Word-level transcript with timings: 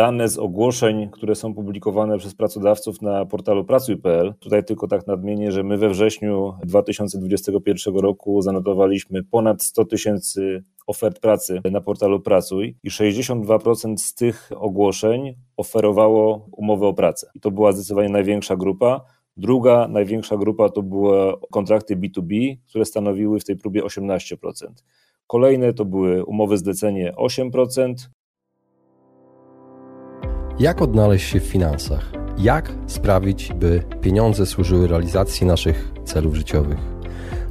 dane 0.00 0.28
z 0.28 0.38
ogłoszeń, 0.38 1.08
które 1.10 1.34
są 1.34 1.54
publikowane 1.54 2.18
przez 2.18 2.34
pracodawców 2.34 3.02
na 3.02 3.26
portalu 3.26 3.64
pracuj.pl. 3.64 4.34
Tutaj 4.38 4.64
tylko 4.64 4.88
tak 4.88 5.06
nadmienię, 5.06 5.52
że 5.52 5.62
my 5.62 5.78
we 5.78 5.88
wrześniu 5.88 6.54
2021 6.64 7.96
roku 7.96 8.42
zanotowaliśmy 8.42 9.24
ponad 9.24 9.62
100 9.62 9.84
tysięcy 9.84 10.64
ofert 10.86 11.20
pracy 11.20 11.60
na 11.70 11.80
portalu 11.80 12.20
Pracuj 12.20 12.76
i 12.82 12.90
62% 12.90 13.96
z 13.96 14.14
tych 14.14 14.50
ogłoszeń 14.56 15.34
oferowało 15.56 16.46
umowę 16.52 16.86
o 16.86 16.94
pracę. 16.94 17.30
I 17.34 17.40
to 17.40 17.50
była 17.50 17.72
zdecydowanie 17.72 18.08
największa 18.08 18.56
grupa. 18.56 19.00
Druga 19.36 19.88
największa 19.88 20.36
grupa 20.36 20.68
to 20.68 20.82
były 20.82 21.32
kontrakty 21.50 21.96
B2B, 21.96 22.56
które 22.68 22.84
stanowiły 22.84 23.40
w 23.40 23.44
tej 23.44 23.56
próbie 23.56 23.82
18%. 23.82 24.36
Kolejne 25.26 25.74
to 25.74 25.84
były 25.84 26.24
umowy 26.24 26.58
zlecenie 26.58 27.12
8%. 27.16 27.94
Jak 30.60 30.82
odnaleźć 30.82 31.28
się 31.28 31.40
w 31.40 31.44
finansach? 31.44 32.12
Jak 32.38 32.72
sprawić, 32.86 33.52
by 33.52 33.82
pieniądze 34.00 34.46
służyły 34.46 34.88
realizacji 34.88 35.46
naszych 35.46 35.92
celów 36.04 36.34
życiowych? 36.34 36.78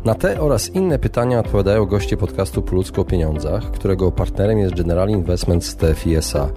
Na 0.05 0.16
te 0.16 0.41
oraz 0.41 0.70
inne 0.70 0.99
pytania 0.99 1.39
odpowiadają 1.39 1.85
goście 1.85 2.17
podcastu 2.17 2.61
Po 2.61 2.75
ludzku 2.75 3.02
o 3.02 3.05
pieniądzach, 3.05 3.71
którego 3.71 4.11
partnerem 4.11 4.59
jest 4.59 4.75
General 4.75 5.09
Investments 5.09 5.75
TFISA 5.75 6.49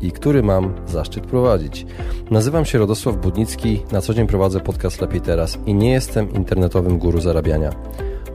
i 0.00 0.12
który 0.12 0.42
mam 0.42 0.74
zaszczyt 0.86 1.26
prowadzić. 1.26 1.86
Nazywam 2.30 2.64
się 2.64 2.78
Radosław 2.78 3.16
Budnicki, 3.16 3.82
na 3.92 4.00
co 4.00 4.14
dzień 4.14 4.26
prowadzę 4.26 4.60
podcast 4.60 5.00
Lepiej 5.00 5.20
Teraz 5.20 5.58
i 5.66 5.74
nie 5.74 5.90
jestem 5.90 6.32
internetowym 6.32 6.98
guru 6.98 7.20
zarabiania. 7.20 7.70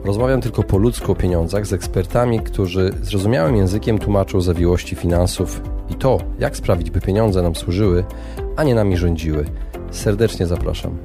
Rozmawiam 0.04 0.40
tylko 0.40 0.62
po 0.62 0.78
ludzku 0.78 1.12
o 1.12 1.14
pieniądzach 1.14 1.66
z 1.66 1.72
ekspertami, 1.72 2.40
którzy 2.40 2.92
zrozumiałym 3.02 3.56
językiem 3.56 3.98
tłumaczą 3.98 4.40
zawiłości 4.40 4.96
finansów 4.96 5.60
i 5.90 5.94
to, 5.94 6.18
jak 6.38 6.56
sprawić, 6.56 6.90
by 6.90 7.00
pieniądze 7.00 7.42
nam 7.42 7.54
służyły, 7.54 8.04
a 8.56 8.64
nie 8.64 8.74
nami 8.74 8.96
rządziły. 8.96 9.44
Serdecznie 9.90 10.46
zapraszam. 10.46 10.98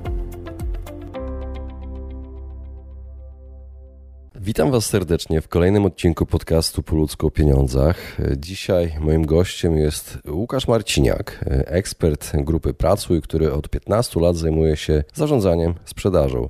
Witam 4.36 4.72
Was 4.72 4.86
serdecznie 4.86 5.42
w 5.42 5.48
kolejnym 5.48 5.86
odcinku 5.86 6.26
podcastu 6.26 6.84
Po 6.84 6.96
ludzku 6.96 7.28
o 7.28 7.32
pieniądzach. 7.32 8.18
Dzisiaj 8.38 8.96
moim 9.00 9.26
gościem 9.26 9.78
jest 9.78 10.18
Łukasz 10.30 10.68
Marciniak, 10.68 11.46
ekspert 11.66 12.32
grupy 12.36 12.74
Pracuj, 12.74 13.22
który 13.22 13.54
od 13.54 13.70
15 13.70 14.20
lat 14.20 14.36
zajmuje 14.36 14.78
się 14.78 15.04
zarządzaniem 15.14 15.74
sprzedażą. 15.86 16.50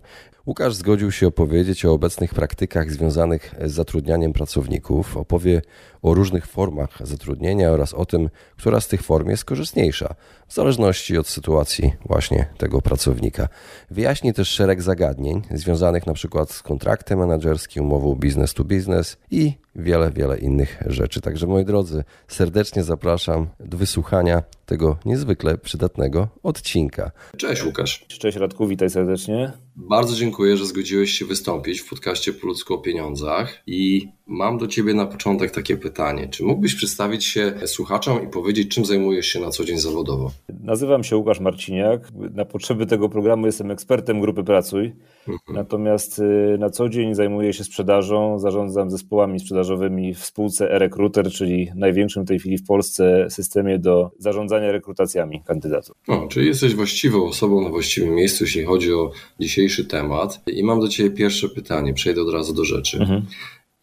Łukasz 0.52 0.74
zgodził 0.74 1.12
się 1.12 1.28
opowiedzieć 1.28 1.86
o 1.86 1.94
obecnych 1.94 2.34
praktykach 2.34 2.92
związanych 2.92 3.56
z 3.66 3.72
zatrudnianiem 3.72 4.34
pracowników, 4.34 5.18
opowie 5.18 5.62
o 6.02 6.14
różnych 6.14 6.48
formach 6.48 6.98
zatrudnienia 7.02 7.72
oraz 7.72 7.94
o 7.94 8.06
tym, 8.06 8.30
która 8.58 8.82
z 8.82 8.88
tych 8.88 9.02
form 9.02 9.30
jest 9.30 9.46
korzystniejsza, 9.46 10.16
w 10.48 10.54
zależności 10.54 11.18
od 11.18 11.28
sytuacji 11.28 11.94
właśnie 12.06 12.48
tego 12.58 12.82
pracownika. 12.82 13.48
Wyjaśni 13.92 14.34
też 14.34 14.50
szereg 14.50 14.82
zagadnień 14.82 15.42
związanych 15.52 16.08
na 16.08 16.14
przykład 16.14 16.52
z 16.52 16.62
kontraktem 16.62 17.20
menedżerskim, 17.20 17.86
umową 17.86 18.16
business 18.16 18.54
to 18.54 18.64
business 18.64 19.18
i 19.32 19.54
wiele, 19.76 20.12
wiele 20.12 20.38
innych 20.38 20.84
rzeczy. 20.86 21.22
Także 21.22 21.48
moi 21.48 21.66
drodzy, 21.66 22.04
serdecznie 22.28 22.84
zapraszam 22.84 23.48
do 23.60 23.78
wysłuchania 23.78 24.44
tego 24.66 24.98
niezwykle 25.06 25.58
przydatnego 25.58 26.28
odcinka. 26.44 27.12
Cześć 27.38 27.66
Łukasz. 27.66 28.06
Cześć 28.08 28.38
Radku, 28.38 28.68
witaj 28.68 28.90
serdecznie. 28.90 29.52
Bardzo 29.76 30.16
dziękuję, 30.16 30.58
że 30.58 30.66
zgodziłeś 30.66 31.12
się 31.12 31.26
wystąpić 31.26 31.82
w 31.82 31.90
podcaście 31.90 32.34
Po 32.34 32.48
ludzku 32.48 32.74
o 32.74 32.78
pieniądzach 32.78 33.64
i 33.68 34.08
mam 34.28 34.58
do 34.58 34.68
Ciebie 34.68 34.94
na 34.94 35.06
początek 35.06 35.52
takie 35.52 35.78
pytanie. 35.78 36.28
Czy 36.28 36.44
mógłbyś 36.44 36.76
przedstawić 36.76 37.26
się 37.26 37.54
słuchaczom 37.66 38.24
i 38.24 38.28
powiedzieć, 38.28 38.76
czym 38.76 38.86
zajmujesz 38.86 39.26
się 39.26 39.40
na 39.40 39.50
co 39.50 39.66
dzień 39.66 39.78
zawodowo? 39.78 40.32
Nazywam 40.64 41.04
się 41.04 41.18
Łukasz 41.18 41.40
Marciniak. 41.40 42.12
Na 42.34 42.46
potrzeby 42.46 42.86
tego 42.86 43.10
programu 43.10 43.46
jestem 43.46 43.72
ekspertem 43.72 44.22
grupy 44.22 44.44
Pracuj. 44.44 44.94
Mhm. 45.28 45.40
Natomiast 45.50 46.20
y, 46.20 46.58
na 46.60 46.70
co 46.70 46.90
dzień 46.90 47.16
zajmuję 47.16 47.54
się 47.54 47.64
sprzedażą, 47.64 48.40
zarządzam 48.40 48.92
zespołami 48.92 49.40
sprzedażowymi 49.40 50.14
w 50.14 50.26
spółce 50.26 50.72
e-Recruiter, 50.72 51.31
czyli 51.31 51.72
największym 51.76 52.24
w 52.24 52.28
tej 52.28 52.40
chwili 52.40 52.58
w 52.58 52.66
Polsce 52.66 53.28
systemie 53.30 53.80
do 53.80 54.12
zarządzania 54.20 54.72
rekrutacjami 54.72 55.42
kandydatów. 55.46 55.98
O, 56.08 56.28
czyli 56.28 56.48
jesteś 56.48 56.76
właściwą 56.76 57.26
osobą 57.26 57.62
na 57.62 57.70
właściwym 57.70 58.16
miejscu, 58.16 58.44
jeśli 58.44 58.64
chodzi 58.64 58.94
o 58.94 59.12
dzisiejszy 59.40 59.61
temat. 59.90 60.42
I 60.48 60.64
mam 60.64 60.80
do 60.80 60.88
Ciebie 60.88 61.12
pierwsze 61.12 61.50
pytanie, 61.50 61.94
przejdę 61.94 62.22
od 62.22 62.34
razu 62.34 62.54
do 62.54 62.66
rzeczy. 62.66 62.98
Mhm. 62.98 63.26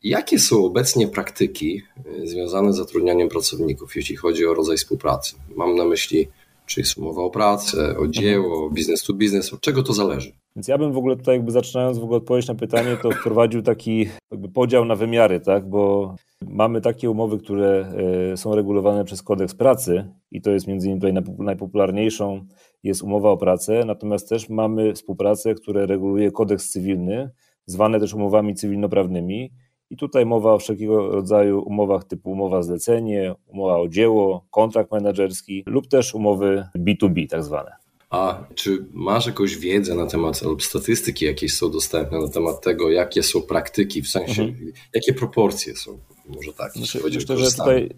Jakie 0.02 0.38
są 0.38 0.64
obecnie 0.64 1.08
praktyki 1.08 1.82
y, 2.22 2.26
związane 2.26 2.72
z 2.72 2.76
zatrudnianiem 2.76 3.28
pracowników, 3.28 3.96
jeśli 3.96 4.16
chodzi 4.16 4.46
o 4.46 4.54
rodzaj 4.54 4.76
współpracy? 4.76 5.36
Mam 5.56 5.76
na 5.76 5.84
myśli, 5.84 6.28
czy 6.66 6.80
jest 6.80 6.98
umowa 6.98 7.22
o 7.22 7.30
pracę, 7.30 7.96
o 7.98 8.08
dzieło, 8.08 8.70
biznes 8.70 9.02
to 9.02 9.12
biznes, 9.12 9.52
od 9.52 9.60
czego 9.60 9.82
to 9.82 9.92
zależy? 9.92 10.32
Więc 10.56 10.68
ja 10.68 10.78
bym 10.78 10.92
w 10.92 10.96
ogóle 10.96 11.16
tutaj 11.16 11.36
jakby 11.36 11.52
zaczynając 11.52 11.98
w 11.98 12.02
ogóle 12.02 12.16
odpowiedź 12.16 12.48
na 12.48 12.54
pytanie, 12.54 12.96
to 13.02 13.10
wprowadził 13.10 13.62
taki 13.62 14.08
jakby 14.30 14.48
podział 14.48 14.84
na 14.84 14.96
wymiary, 14.96 15.40
tak? 15.40 15.68
Bo 15.68 16.14
mamy 16.48 16.80
takie 16.80 17.10
umowy, 17.10 17.38
które 17.38 17.92
y, 18.32 18.36
są 18.36 18.54
regulowane 18.54 19.04
przez 19.04 19.22
kodeks 19.22 19.54
pracy 19.54 20.04
i 20.30 20.40
to 20.40 20.50
jest 20.50 20.66
między 20.66 20.86
innymi 20.86 21.00
tutaj 21.00 21.34
najpopularniejszą 21.38 22.46
jest 22.82 23.02
umowa 23.02 23.30
o 23.30 23.36
pracę, 23.36 23.84
natomiast 23.86 24.28
też 24.28 24.48
mamy 24.48 24.94
współpracę, 24.94 25.54
które 25.54 25.86
reguluje 25.86 26.30
kodeks 26.30 26.70
cywilny, 26.70 27.30
zwane 27.66 28.00
też 28.00 28.14
umowami 28.14 28.54
cywilnoprawnymi 28.54 29.52
i 29.90 29.96
tutaj 29.96 30.26
mowa 30.26 30.52
o 30.52 30.58
wszelkiego 30.58 31.10
rodzaju 31.10 31.62
umowach 31.62 32.04
typu 32.04 32.30
umowa 32.30 32.62
zlecenie, 32.62 33.34
umowa 33.46 33.78
o 33.78 33.88
dzieło, 33.88 34.46
kontrakt 34.50 34.92
menedżerski 34.92 35.64
lub 35.66 35.88
też 35.88 36.14
umowy 36.14 36.68
B2B 36.76 37.28
tak 37.28 37.44
zwane. 37.44 37.70
A 38.10 38.44
czy 38.54 38.86
masz 38.92 39.26
jakąś 39.26 39.56
wiedzę 39.56 39.94
na 39.94 40.06
temat 40.06 40.42
lub 40.42 40.62
statystyki 40.62 41.24
jakieś 41.24 41.54
są 41.54 41.70
dostępne 41.70 42.20
na 42.20 42.28
temat 42.28 42.60
tego, 42.60 42.90
jakie 42.90 43.22
są 43.22 43.42
praktyki, 43.42 44.02
w 44.02 44.08
sensie 44.08 44.42
mhm. 44.42 44.72
jakie 44.94 45.14
proporcje 45.14 45.76
są? 45.76 45.98
Może 46.28 46.52
tak, 46.52 46.72
znaczy, 46.72 47.00
myślę, 47.04 47.36
że 47.38 47.50
tutaj 47.50 47.90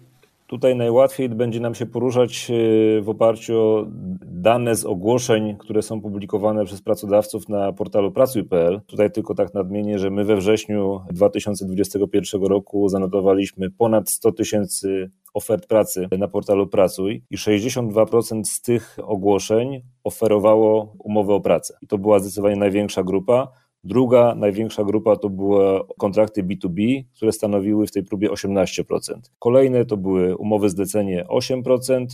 Tutaj 0.51 0.75
najłatwiej 0.75 1.29
będzie 1.29 1.59
nam 1.59 1.75
się 1.75 1.85
poruszać 1.85 2.51
e, 2.51 3.01
w 3.01 3.09
oparciu 3.09 3.59
o 3.59 3.85
dane 4.21 4.75
z 4.75 4.85
ogłoszeń, 4.85 5.55
które 5.57 5.81
są 5.81 6.01
publikowane 6.01 6.65
przez 6.65 6.81
pracodawców 6.81 7.49
na 7.49 7.73
portalu 7.73 8.11
pracuj.pl. 8.11 8.81
Tutaj 8.87 9.11
tylko 9.11 9.35
tak 9.35 9.53
nadmienię, 9.53 9.99
że 9.99 10.09
my 10.09 10.25
we 10.25 10.35
wrześniu 10.35 11.01
2021 11.11 12.43
roku 12.43 12.89
zanotowaliśmy 12.89 13.71
ponad 13.71 14.09
100 14.09 14.31
tysięcy 14.31 15.11
ofert 15.33 15.67
pracy 15.67 16.07
na 16.17 16.27
portalu 16.27 16.67
Pracuj 16.67 17.23
i 17.29 17.37
62% 17.37 18.43
z 18.43 18.61
tych 18.61 18.97
ogłoszeń 19.03 19.81
oferowało 20.03 20.93
umowę 20.99 21.33
o 21.33 21.39
pracę. 21.39 21.77
I 21.81 21.87
to 21.87 21.97
była 21.97 22.19
zdecydowanie 22.19 22.55
największa 22.55 23.03
grupa. 23.03 23.47
Druga 23.83 24.35
największa 24.35 24.83
grupa 24.83 25.15
to 25.15 25.29
były 25.29 25.79
kontrakty 25.99 26.43
B2B, 26.43 27.03
które 27.15 27.31
stanowiły 27.31 27.87
w 27.87 27.91
tej 27.91 28.03
próbie 28.03 28.29
18%. 28.29 28.83
Kolejne 29.39 29.85
to 29.85 29.97
były 29.97 30.37
umowy 30.37 30.69
zlecenie 30.69 31.25
8%, 31.29 32.05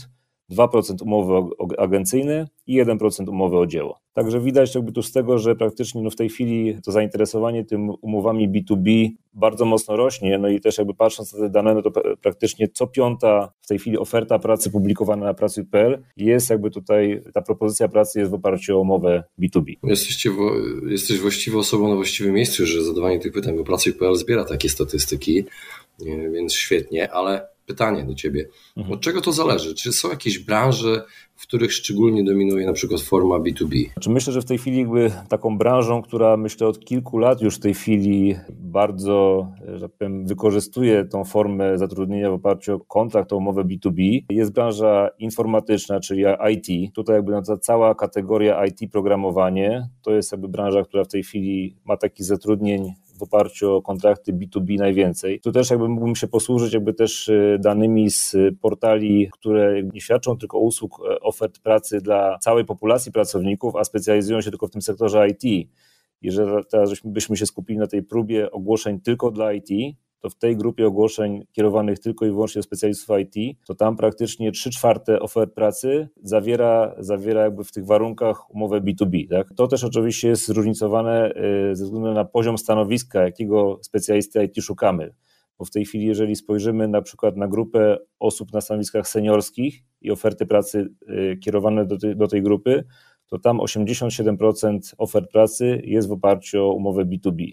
2% 0.52 1.02
umowy 1.02 1.50
agencyjne 1.78 2.48
i 2.66 2.82
1% 2.84 3.28
umowy 3.28 3.58
o 3.58 3.66
dzieło. 3.66 4.00
Także 4.18 4.40
widać 4.40 4.74
jakby 4.74 4.92
tu 4.92 5.02
z 5.02 5.12
tego, 5.12 5.38
że 5.38 5.56
praktycznie 5.56 6.02
no 6.02 6.10
w 6.10 6.16
tej 6.16 6.28
chwili 6.28 6.78
to 6.84 6.92
zainteresowanie 6.92 7.64
tym 7.64 7.90
umowami 8.00 8.48
B2B 8.48 9.08
bardzo 9.34 9.64
mocno 9.64 9.96
rośnie, 9.96 10.38
no 10.38 10.48
i 10.48 10.60
też 10.60 10.78
jakby 10.78 10.94
patrząc 10.94 11.32
na 11.32 11.38
te 11.38 11.50
dane, 11.50 11.74
no 11.74 11.82
to 11.82 11.90
praktycznie 12.22 12.68
co 12.68 12.86
piąta 12.86 13.52
w 13.60 13.66
tej 13.66 13.78
chwili 13.78 13.98
oferta 13.98 14.38
pracy 14.38 14.70
publikowana 14.70 15.26
na 15.26 15.34
pracy.pl 15.34 16.02
jest 16.16 16.50
jakby 16.50 16.70
tutaj, 16.70 17.22
ta 17.34 17.42
propozycja 17.42 17.88
pracy 17.88 18.18
jest 18.18 18.30
w 18.30 18.34
oparciu 18.34 18.76
o 18.76 18.80
umowę 18.80 19.24
B2B. 19.40 19.74
Jesteście, 19.82 20.30
jesteś 20.86 21.18
właściwą 21.18 21.58
osobą 21.58 21.88
na 21.88 21.94
właściwym 21.94 22.34
miejscu, 22.34 22.66
że 22.66 22.82
zadawanie 22.82 23.18
tych 23.18 23.32
pytań, 23.32 23.56
bo 23.56 23.64
pracy.pl 23.64 24.14
zbiera 24.14 24.44
takie 24.44 24.68
statystyki, 24.68 25.44
więc 26.32 26.54
świetnie, 26.54 27.12
ale 27.12 27.57
pytanie 27.68 28.04
do 28.04 28.14
Ciebie. 28.14 28.48
Mhm. 28.76 28.94
Od 28.94 29.00
czego 29.00 29.20
to 29.20 29.32
zależy? 29.32 29.74
Czy 29.74 29.92
są 29.92 30.10
jakieś 30.10 30.38
branże, 30.38 31.04
w 31.36 31.42
których 31.42 31.72
szczególnie 31.72 32.24
dominuje 32.24 32.66
na 32.66 32.72
przykład 32.72 33.00
forma 33.00 33.36
B2B? 33.36 33.92
Znaczy 33.92 34.10
myślę, 34.10 34.32
że 34.32 34.42
w 34.42 34.44
tej 34.44 34.58
chwili 34.58 34.78
jakby 34.78 35.12
taką 35.28 35.58
branżą, 35.58 36.02
która 36.02 36.36
myślę 36.36 36.66
od 36.66 36.84
kilku 36.84 37.18
lat 37.18 37.42
już 37.42 37.56
w 37.56 37.60
tej 37.60 37.74
chwili 37.74 38.36
bardzo 38.50 39.48
że 39.74 39.80
tak 39.80 39.98
powiem, 39.98 40.26
wykorzystuje 40.26 41.04
tą 41.04 41.24
formę 41.24 41.78
zatrudnienia 41.78 42.30
w 42.30 42.34
oparciu 42.34 42.74
o 42.74 42.80
kontrakt, 42.80 43.32
o 43.32 43.36
umowę 43.36 43.64
B2B, 43.64 44.20
jest 44.30 44.52
branża 44.52 45.08
informatyczna, 45.18 46.00
czyli 46.00 46.24
IT. 46.52 46.94
Tutaj 46.94 47.16
jakby 47.16 47.32
ta 47.46 47.58
cała 47.58 47.94
kategoria 47.94 48.66
IT 48.66 48.92
programowanie 48.92 49.88
to 50.02 50.12
jest 50.12 50.32
jakby 50.32 50.48
branża, 50.48 50.84
która 50.84 51.04
w 51.04 51.08
tej 51.08 51.22
chwili 51.22 51.76
ma 51.84 51.96
takich 51.96 52.26
zatrudnień 52.26 52.92
w 53.18 53.22
oparciu 53.22 53.72
o 53.72 53.82
kontrakty 53.82 54.32
B2B 54.32 54.78
najwięcej. 54.78 55.40
Tu 55.40 55.52
też 55.52 55.70
jakby 55.70 55.88
mógłbym 55.88 56.16
się 56.16 56.28
posłużyć 56.28 56.74
jakby 56.74 56.94
też 56.94 57.28
y, 57.28 57.58
danymi 57.60 58.10
z 58.10 58.36
portali, 58.60 59.28
które 59.32 59.82
nie 59.82 60.00
świadczą 60.00 60.38
tylko 60.38 60.58
usług 60.58 61.00
e, 61.00 61.20
ofert 61.20 61.58
pracy 61.58 62.00
dla 62.00 62.38
całej 62.38 62.64
populacji 62.64 63.12
pracowników, 63.12 63.76
a 63.76 63.84
specjalizują 63.84 64.40
się 64.40 64.50
tylko 64.50 64.66
w 64.66 64.70
tym 64.70 64.82
sektorze 64.82 65.28
IT. 65.28 65.68
Jeżeli 66.22 66.50
teraz 66.70 66.92
byśmy 67.04 67.36
się 67.36 67.46
skupili 67.46 67.78
na 67.78 67.86
tej 67.86 68.02
próbie 68.02 68.50
ogłoszeń 68.50 69.00
tylko 69.00 69.30
dla 69.30 69.52
IT, 69.52 69.96
to 70.20 70.30
w 70.30 70.34
tej 70.34 70.56
grupie 70.56 70.86
ogłoszeń 70.86 71.44
kierowanych 71.52 71.98
tylko 71.98 72.26
i 72.26 72.30
wyłącznie 72.30 72.58
do 72.58 72.62
specjalistów 72.62 73.16
IT, 73.18 73.58
to 73.66 73.74
tam 73.74 73.96
praktycznie 73.96 74.52
3 74.52 74.70
czwarte 74.70 75.20
ofert 75.20 75.54
pracy 75.54 76.08
zawiera, 76.22 76.94
zawiera 76.98 77.42
jakby 77.42 77.64
w 77.64 77.72
tych 77.72 77.86
warunkach 77.86 78.50
umowę 78.50 78.80
B2B. 78.80 79.28
Tak? 79.30 79.48
To 79.56 79.68
też 79.68 79.84
oczywiście 79.84 80.28
jest 80.28 80.46
zróżnicowane 80.46 81.32
y, 81.70 81.76
ze 81.76 81.84
względu 81.84 82.12
na 82.12 82.24
poziom 82.24 82.58
stanowiska, 82.58 83.22
jakiego 83.22 83.78
specjalisty 83.82 84.44
IT 84.44 84.64
szukamy. 84.64 85.14
Bo 85.58 85.64
w 85.64 85.70
tej 85.70 85.84
chwili, 85.84 86.06
jeżeli 86.06 86.36
spojrzymy 86.36 86.88
na 86.88 87.02
przykład 87.02 87.36
na 87.36 87.48
grupę 87.48 87.98
osób 88.18 88.52
na 88.52 88.60
stanowiskach 88.60 89.08
seniorskich 89.08 89.82
i 90.00 90.10
oferty 90.10 90.46
pracy 90.46 90.88
y, 91.10 91.36
kierowane 91.36 91.86
do, 91.86 91.98
tej, 91.98 92.16
do 92.16 92.28
tej 92.28 92.42
grupy, 92.42 92.84
to 93.26 93.38
tam 93.38 93.58
87% 93.58 94.94
ofert 94.98 95.30
pracy 95.32 95.82
jest 95.84 96.08
w 96.08 96.12
oparciu 96.12 96.64
o 96.64 96.74
umowę 96.74 97.04
B2B. 97.04 97.52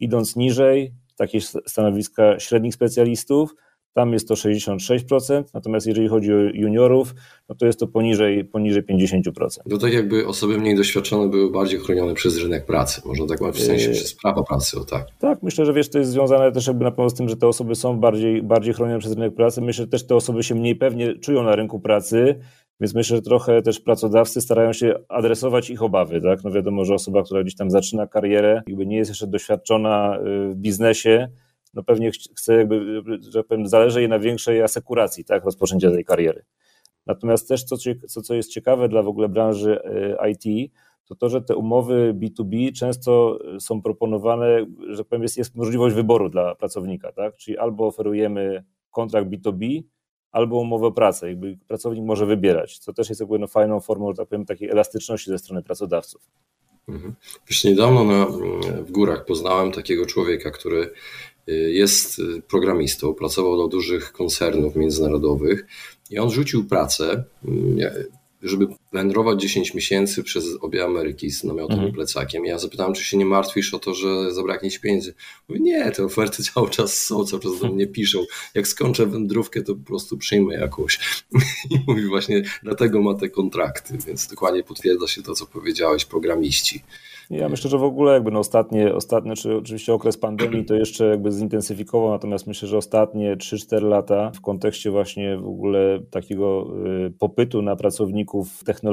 Idąc 0.00 0.36
niżej, 0.36 0.94
takie 1.16 1.40
stanowiska 1.66 2.40
średnich 2.40 2.74
specjalistów, 2.74 3.54
tam 3.94 4.12
jest 4.12 4.28
to 4.28 4.34
66%, 4.34 5.44
natomiast 5.54 5.86
jeżeli 5.86 6.08
chodzi 6.08 6.32
o 6.32 6.36
juniorów, 6.36 7.14
no 7.48 7.54
to 7.54 7.66
jest 7.66 7.80
to 7.80 7.86
poniżej, 7.86 8.44
poniżej 8.44 8.82
50%. 8.82 9.20
To 9.70 9.78
tak 9.78 9.92
jakby 9.92 10.26
osoby 10.26 10.58
mniej 10.58 10.76
doświadczone 10.76 11.30
były 11.30 11.50
bardziej 11.50 11.80
chronione 11.80 12.14
przez 12.14 12.38
rynek 12.38 12.66
pracy, 12.66 13.02
można 13.04 13.26
tak 13.26 13.38
powiedzieć, 13.38 13.62
w 13.62 13.66
sensie 13.66 13.88
yy, 13.88 13.94
przez 13.94 14.14
prawo 14.14 14.44
pracy, 14.44 14.80
o 14.80 14.84
tak. 14.84 15.06
Tak, 15.18 15.42
myślę, 15.42 15.66
że 15.66 15.72
wiesz, 15.72 15.88
to 15.88 15.98
jest 15.98 16.10
związane 16.10 16.52
też 16.52 16.66
jakby 16.66 16.84
na 16.84 16.90
pewno 16.90 17.10
z 17.10 17.14
tym, 17.14 17.28
że 17.28 17.36
te 17.36 17.48
osoby 17.48 17.74
są 17.74 18.00
bardziej, 18.00 18.42
bardziej 18.42 18.74
chronione 18.74 18.98
przez 18.98 19.12
rynek 19.12 19.34
pracy. 19.34 19.60
Myślę, 19.60 19.84
że 19.84 19.90
też 19.90 20.06
te 20.06 20.14
osoby 20.14 20.42
się 20.42 20.54
mniej 20.54 20.76
pewnie 20.76 21.18
czują 21.18 21.42
na 21.42 21.56
rynku 21.56 21.80
pracy, 21.80 22.40
więc 22.80 22.94
myślę, 22.94 23.16
że 23.16 23.22
trochę 23.22 23.62
też 23.62 23.80
pracodawcy 23.80 24.40
starają 24.40 24.72
się 24.72 24.94
adresować 25.08 25.70
ich 25.70 25.82
obawy. 25.82 26.20
Tak? 26.20 26.44
No 26.44 26.50
wiadomo, 26.50 26.84
że 26.84 26.94
osoba, 26.94 27.22
która 27.22 27.42
gdzieś 27.42 27.56
tam 27.56 27.70
zaczyna 27.70 28.06
karierę, 28.06 28.62
jakby 28.66 28.86
nie 28.86 28.96
jest 28.96 29.10
jeszcze 29.10 29.26
doświadczona 29.26 30.18
y, 30.18 30.20
w 30.48 30.54
biznesie, 30.56 31.28
no 31.74 31.82
pewnie 31.82 32.10
chce 32.10 32.54
jakby, 32.54 33.02
że 33.30 33.44
powiem, 33.44 33.66
zależy 33.66 34.00
jej 34.00 34.08
na 34.08 34.18
większej 34.18 34.62
asekuracji, 34.62 35.24
tak, 35.24 35.44
rozpoczęcia 35.44 35.90
tej 35.90 36.04
kariery. 36.04 36.44
Natomiast 37.06 37.48
też, 37.48 37.64
co, 37.64 37.76
co, 38.08 38.22
co 38.22 38.34
jest 38.34 38.50
ciekawe 38.50 38.88
dla 38.88 39.02
w 39.02 39.08
ogóle 39.08 39.28
branży 39.28 39.78
y, 40.24 40.30
IT, 40.30 40.72
to 41.08 41.14
to, 41.14 41.28
że 41.28 41.42
te 41.42 41.56
umowy 41.56 42.14
B2B 42.14 42.72
często 42.72 43.38
są 43.60 43.82
proponowane, 43.82 44.66
że 44.88 45.04
powiem, 45.04 45.22
jest, 45.22 45.38
jest 45.38 45.54
możliwość 45.54 45.94
wyboru 45.94 46.28
dla 46.28 46.54
pracownika, 46.54 47.12
tak? 47.12 47.36
Czyli 47.36 47.58
albo 47.58 47.86
oferujemy 47.86 48.64
kontrakt 48.90 49.28
B2B, 49.28 49.82
albo 50.34 50.60
umowę 50.60 50.86
o 50.86 50.92
pracę. 50.92 51.28
Jakby 51.28 51.58
pracownik 51.68 52.04
może 52.04 52.26
wybierać, 52.26 52.78
co 52.78 52.92
też 52.92 53.08
jest 53.08 53.20
jakby 53.20 53.38
no 53.38 53.46
fajną 53.46 53.80
formą, 53.80 54.12
że 54.12 54.16
tak 54.16 54.28
powiem, 54.28 54.46
takiej 54.46 54.70
elastyczności 54.70 55.30
ze 55.30 55.38
strony 55.38 55.62
pracodawców. 55.62 56.22
Mhm. 56.88 57.14
Wiesz, 57.48 57.64
niedawno 57.64 58.04
na, 58.04 58.26
w 58.82 58.90
górach 58.90 59.24
poznałem 59.24 59.72
takiego 59.72 60.06
człowieka, 60.06 60.50
który 60.50 60.90
y, 61.48 61.52
jest 61.52 62.20
programistą, 62.48 63.14
pracował 63.14 63.56
do 63.56 63.68
dużych 63.68 64.12
koncernów 64.12 64.76
międzynarodowych 64.76 65.66
i 66.10 66.18
on 66.18 66.30
rzucił 66.30 66.64
pracę 66.64 67.24
żeby 68.44 68.66
wędrować 68.94 69.40
10 69.40 69.74
miesięcy 69.74 70.22
przez 70.22 70.44
obie 70.60 70.84
Ameryki 70.84 71.30
z 71.30 71.44
namiotowym 71.44 71.78
mhm. 71.78 71.94
plecakiem. 71.94 72.44
Ja 72.44 72.58
zapytałem, 72.58 72.94
czy 72.94 73.04
się 73.04 73.16
nie 73.16 73.26
martwisz 73.26 73.74
o 73.74 73.78
to, 73.78 73.94
że 73.94 74.32
zabraknie 74.32 74.70
ci 74.70 74.80
pieniędzy. 74.80 75.14
Mówi, 75.48 75.62
nie, 75.62 75.90
te 75.90 76.04
oferty 76.04 76.42
cały 76.54 76.70
czas 76.70 77.00
są, 77.00 77.24
cały 77.24 77.42
czas 77.42 77.60
do 77.60 77.68
mnie 77.68 77.86
piszą. 77.86 78.24
Jak 78.54 78.68
skończę 78.68 79.06
wędrówkę, 79.06 79.62
to 79.62 79.74
po 79.74 79.84
prostu 79.84 80.18
przyjmę 80.18 80.54
jakąś. 80.54 80.98
I 81.70 81.78
mówi 81.86 82.06
właśnie, 82.06 82.42
dlatego 82.62 83.02
ma 83.02 83.14
te 83.14 83.28
kontrakty, 83.28 83.98
więc 84.06 84.26
dokładnie 84.26 84.62
potwierdza 84.62 85.08
się 85.08 85.22
to, 85.22 85.34
co 85.34 85.46
powiedziałeś, 85.46 86.04
programiści. 86.04 86.82
Ja 87.30 87.48
myślę, 87.48 87.70
że 87.70 87.78
w 87.78 87.82
ogóle 87.82 88.12
jakby 88.12 88.30
no 88.30 88.38
ostatnie, 88.38 88.94
ostatnie, 88.94 89.34
czy 89.36 89.56
oczywiście 89.56 89.94
okres 89.94 90.16
pandemii 90.16 90.64
to 90.64 90.74
jeszcze 90.74 91.04
jakby 91.04 91.32
zintensyfikował, 91.32 92.10
natomiast 92.10 92.46
myślę, 92.46 92.68
że 92.68 92.76
ostatnie 92.76 93.36
3-4 93.36 93.82
lata 93.82 94.30
w 94.34 94.40
kontekście 94.40 94.90
właśnie 94.90 95.36
w 95.36 95.46
ogóle 95.46 96.00
takiego 96.10 96.66
y, 97.06 97.10
popytu 97.10 97.62
na 97.62 97.76
pracowników 97.76 98.64
technologicznych 98.64 98.83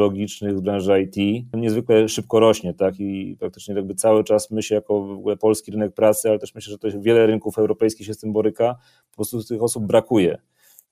z 0.55 0.61
branży 0.61 1.01
IT 1.01 1.45
niezwykle 1.53 2.09
szybko 2.09 2.39
rośnie, 2.39 2.73
tak? 2.73 2.99
I 2.99 3.35
praktycznie 3.39 3.75
jakby 3.75 3.95
cały 3.95 4.23
czas 4.23 4.51
my 4.51 4.63
się 4.63 4.75
jako 4.75 5.01
w 5.01 5.11
ogóle 5.11 5.37
polski 5.37 5.71
rynek 5.71 5.93
pracy, 5.93 6.29
ale 6.29 6.39
też 6.39 6.55
myślę, 6.55 6.71
że 6.71 6.77
to 6.77 7.01
wiele 7.01 7.25
rynków 7.25 7.57
europejskich 7.57 8.07
się 8.07 8.13
z 8.13 8.19
tym 8.19 8.33
boryka, 8.33 8.75
po 9.11 9.15
prostu 9.15 9.43
tych 9.43 9.63
osób 9.63 9.85
brakuje. 9.85 10.37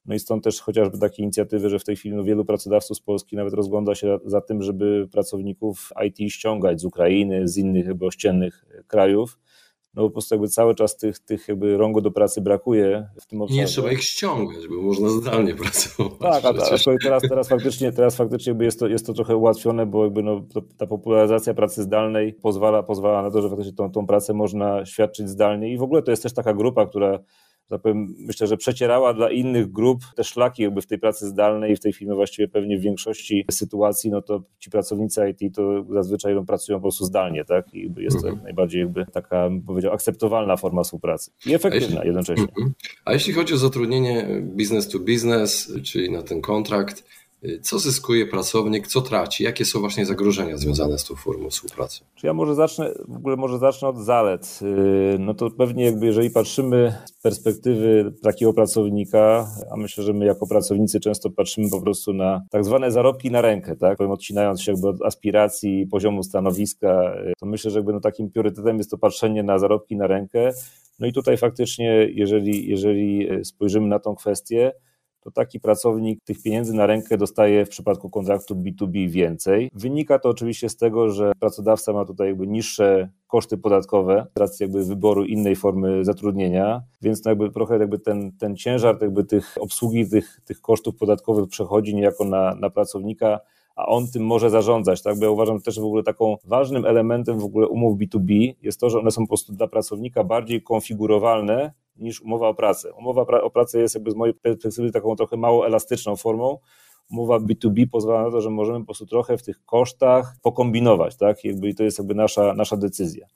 No 0.06 0.16
i 0.16 0.19
stąd 0.19 0.44
też 0.44 0.62
chociażby 0.62 1.00
takie 1.00 1.24
inicjatywy, 1.24 1.69
że 1.69 1.80
w 1.80 1.84
tej 1.84 1.96
chwili 1.96 2.16
no 2.16 2.24
wielu 2.24 2.46
pracodawców 2.46 2.98
z 2.98 3.01
Polski 3.01 3.36
nawet 3.36 3.54
rozgląda 3.54 3.96
się 3.96 4.18
za 4.25 4.42
tym, 4.42 4.62
żeby 4.62 5.07
pracowników 5.12 5.94
IT 6.07 6.31
ściągać 6.34 6.81
z 6.81 6.86
Ukrainy, 6.86 7.48
z 7.48 7.57
innych 7.57 7.88
ościennych 8.01 8.66
krajów. 8.88 9.40
No 9.94 10.03
po 10.03 10.09
prostu 10.09 10.36
jakby 10.36 10.47
cały 10.47 10.75
czas 10.75 10.97
tych, 10.97 11.19
tych 11.19 11.47
jakby 11.47 11.77
rągo 11.77 12.01
do 12.01 12.12
pracy 12.12 12.41
brakuje 12.41 13.09
w 13.21 13.25
tym 13.25 13.41
obszarze. 13.41 13.62
Nie 13.62 13.68
trzeba 13.68 13.91
ich 13.91 14.03
ściągać, 14.03 14.68
bo 14.68 14.81
można 14.81 15.09
zdalnie 15.09 15.56
pracować. 15.62 16.12
Tak, 16.19 16.45
a, 16.45 16.50
a 16.50 16.53
teraz, 17.03 17.21
teraz 17.30 17.50
faktycznie, 17.50 17.91
teraz 17.91 18.15
faktycznie 18.15 18.50
jakby 18.50 18.65
jest, 18.65 18.80
to, 18.80 18.88
jest 18.88 19.06
to 19.06 19.13
trochę 19.13 19.36
ułatwione, 19.36 19.86
bo 19.86 20.03
jakby 20.03 20.24
no, 20.24 20.41
ta 20.77 20.88
popularyzacja 20.88 21.53
pracy 21.53 21.83
zdalnej 21.83 22.33
pozwala, 22.33 22.83
pozwala 22.83 23.21
na 23.21 23.31
to, 23.31 23.41
że 23.41 23.50
faktycznie 23.50 23.74
tą, 23.74 23.91
tą 23.91 24.07
pracę 24.07 24.33
można 24.33 24.86
świadczyć 24.86 25.30
zdalnie 25.30 25.74
i 25.74 25.77
w 25.77 25.83
ogóle 25.83 26.01
to 26.01 26.12
jest 26.12 26.24
też 26.24 26.33
taka 26.33 26.53
grupa, 26.53 26.86
która 26.86 27.19
tak 27.69 27.81
powiem, 27.81 28.16
myślę, 28.19 28.48
że 28.48 28.57
przecierała 28.57 29.13
dla 29.13 29.31
innych 29.31 29.71
grup 29.71 30.00
te 30.16 30.24
szlaki 30.24 30.63
jakby 30.63 30.81
w 30.81 30.88
tej 30.88 31.00
pracy 31.00 31.27
zdalnej 31.27 31.71
i 31.71 31.75
w 31.75 31.80
tej 31.80 31.94
chwili 31.94 32.10
no 32.10 32.16
właściwie 32.16 32.48
pewnie 32.48 32.77
w 32.77 32.81
większości 32.81 33.45
sytuacji, 33.51 34.10
no 34.10 34.21
to 34.21 34.44
ci 34.60 34.69
pracownicy 34.69 35.21
IT 35.30 35.56
to 35.56 35.86
zazwyczaj 35.89 36.36
no, 36.36 36.45
pracują 36.45 36.77
po 36.77 36.81
prostu 36.81 37.06
zdalnie, 37.06 37.45
tak? 37.45 37.74
I 37.74 37.94
jest 37.98 38.21
to 38.21 38.27
mhm. 38.27 38.44
najbardziej 38.44 38.81
jakby 38.81 39.06
taka, 39.06 39.50
powiedział, 39.68 39.94
akceptowalna 39.94 40.57
forma 40.57 40.83
współpracy 40.83 41.31
i 41.45 41.54
efektywna 41.54 41.88
jeśli, 41.88 42.07
jednocześnie. 42.07 42.44
Mhm. 42.44 42.74
A 43.06 43.13
jeśli 43.13 43.33
chodzi 43.33 43.54
o 43.54 43.57
zatrudnienie 43.57 44.27
business 44.42 44.88
to 44.88 45.00
business, 45.00 45.74
czyli 45.83 46.12
na 46.12 46.22
ten 46.22 46.42
kontrakt, 46.42 47.04
co 47.62 47.80
zyskuje 47.80 48.25
pracownik, 48.25 48.88
co 48.88 49.01
traci? 49.01 49.44
Jakie 49.44 49.65
są 49.65 49.80
właśnie 49.80 50.06
zagrożenia 50.06 50.57
związane 50.57 50.97
z 50.97 51.03
tą 51.03 51.15
formą 51.15 51.50
współpracy? 51.50 52.00
Czy 52.15 52.27
ja 52.27 52.33
może 52.33 52.56
zacznę, 52.56 52.94
w 53.07 53.15
ogóle 53.15 53.36
może 53.36 53.57
zacznę 53.57 53.88
od 53.88 53.97
zalet. 53.97 54.59
Yy, 54.62 55.19
no 55.19 55.33
to 55.33 55.51
pewnie 55.51 55.86
jakby 55.86 56.06
jeżeli 56.06 56.30
patrzymy 56.30 56.94
z 57.06 57.21
perspektywy 57.21 58.13
takiego 58.24 58.53
pracownika, 58.53 59.47
a 59.71 59.77
myślę, 59.77 60.03
że 60.03 60.13
my 60.13 60.25
jako 60.25 60.47
pracownicy 60.47 61.00
często 61.00 61.30
patrzymy 61.30 61.69
po 61.69 61.81
prostu 61.81 62.13
na 62.13 62.41
tak 62.50 62.65
zwane 62.65 62.91
zarobki 62.91 63.31
na 63.31 63.41
rękę, 63.41 63.75
tak? 63.75 63.97
Powiem, 63.97 64.12
odcinając 64.12 64.62
się 64.62 64.71
jakby 64.71 64.88
od 64.88 65.01
aspiracji, 65.01 65.88
poziomu 65.88 66.24
stanowiska, 66.24 67.15
yy, 67.25 67.33
to 67.39 67.45
myślę, 67.45 67.71
że 67.71 67.80
jakby 67.80 67.94
no 67.94 68.00
takim 68.00 68.31
priorytetem 68.31 68.77
jest 68.77 68.91
to 68.91 68.97
patrzenie 68.97 69.44
na 69.44 69.59
zarobki 69.59 69.95
na 69.95 70.07
rękę. 70.07 70.51
No 71.00 71.07
i 71.07 71.13
tutaj 71.13 71.38
faktycznie, 71.38 72.07
jeżeli, 72.13 72.68
jeżeli 72.68 73.18
yy, 73.18 73.45
spojrzymy 73.45 73.88
na 73.88 74.00
tą 74.00 74.15
kwestię, 74.15 74.71
to 75.21 75.31
taki 75.31 75.60
pracownik 75.60 76.24
tych 76.24 76.42
pieniędzy 76.44 76.74
na 76.74 76.86
rękę 76.86 77.18
dostaje 77.18 77.66
w 77.66 77.69
przypadku 77.69 78.10
kontraktu 78.10 78.56
B2B 78.56 79.10
więcej. 79.10 79.70
Wynika 79.74 80.20
to 80.20 80.29
oczywiście 80.29 80.70
z 80.70 80.77
tego, 80.77 81.10
że 81.10 81.32
pracodawca 81.39 81.94
ma 81.94 82.05
tutaj 82.05 82.27
jakby 82.27 82.48
niższe 82.48 83.10
koszty 83.27 83.58
podatkowe 83.58 84.25
z 84.36 84.39
racji 84.39 84.63
jakby 84.63 84.86
wyboru 84.86 85.25
innej 85.25 85.55
formy 85.55 86.05
zatrudnienia, 86.05 86.82
więc 87.01 87.25
no 87.25 87.32
jakby 87.32 87.51
trochę 87.51 87.77
jakby 87.77 88.00
ten, 88.00 88.32
ten 88.32 88.55
ciężar 88.55 88.98
jakby 89.01 89.24
tych 89.24 89.55
obsługi 89.60 90.10
tych, 90.10 90.41
tych 90.46 90.62
kosztów 90.62 90.96
podatkowych 90.96 91.50
przechodzi 91.50 91.96
niejako 91.96 92.25
na, 92.25 92.55
na 92.55 92.70
pracownika, 92.70 93.39
a 93.79 93.86
on 93.86 94.08
tym 94.08 94.25
może 94.25 94.50
zarządzać, 94.50 95.01
tak? 95.01 95.20
Bo 95.20 95.25
ja 95.25 95.32
uważam 95.32 95.62
też 95.62 95.79
w 95.79 95.84
ogóle 95.84 96.03
taką 96.03 96.38
ważnym 96.46 96.86
elementem 96.86 97.39
w 97.39 97.44
ogóle 97.44 97.67
umów 97.67 97.98
B2B 97.98 98.53
jest 98.62 98.79
to, 98.79 98.89
że 98.89 99.00
one 99.00 99.12
są 99.12 99.22
po 99.22 99.27
prostu 99.27 99.53
dla 99.53 99.67
pracownika 99.67 100.24
bardziej 100.24 100.62
konfigurowalne 100.62 101.72
niż 102.00 102.22
umowa 102.22 102.48
o 102.48 102.53
pracę. 102.53 102.94
Umowa 102.94 103.22
o 103.22 103.50
pracę 103.50 103.79
jest 103.79 103.96
jakby 103.96 104.12
z 104.12 104.15
mojej 104.15 104.34
perspektywy 104.34 104.91
taką 104.91 105.15
trochę 105.15 105.38
mało 105.38 105.68
elastyczną 105.68 106.15
formą. 106.15 106.58
Umowa 107.12 107.39
B2B 107.39 107.86
pozwala 107.91 108.24
na 108.24 108.32
to, 108.32 108.41
że 108.41 108.50
możemy 108.50 108.79
po 108.79 108.86
prostu 108.86 109.06
trochę 109.06 109.38
w 109.38 109.44
tych 109.44 109.65
kosztach 109.65 110.36
pokombinować, 110.41 111.18
tak? 111.18 111.44
Jakby 111.44 111.74
to 111.74 111.84
jest 111.84 111.98
jakby 111.98 112.15
nasza, 112.15 112.53
nasza 112.53 112.77
decyzja. 112.77 113.27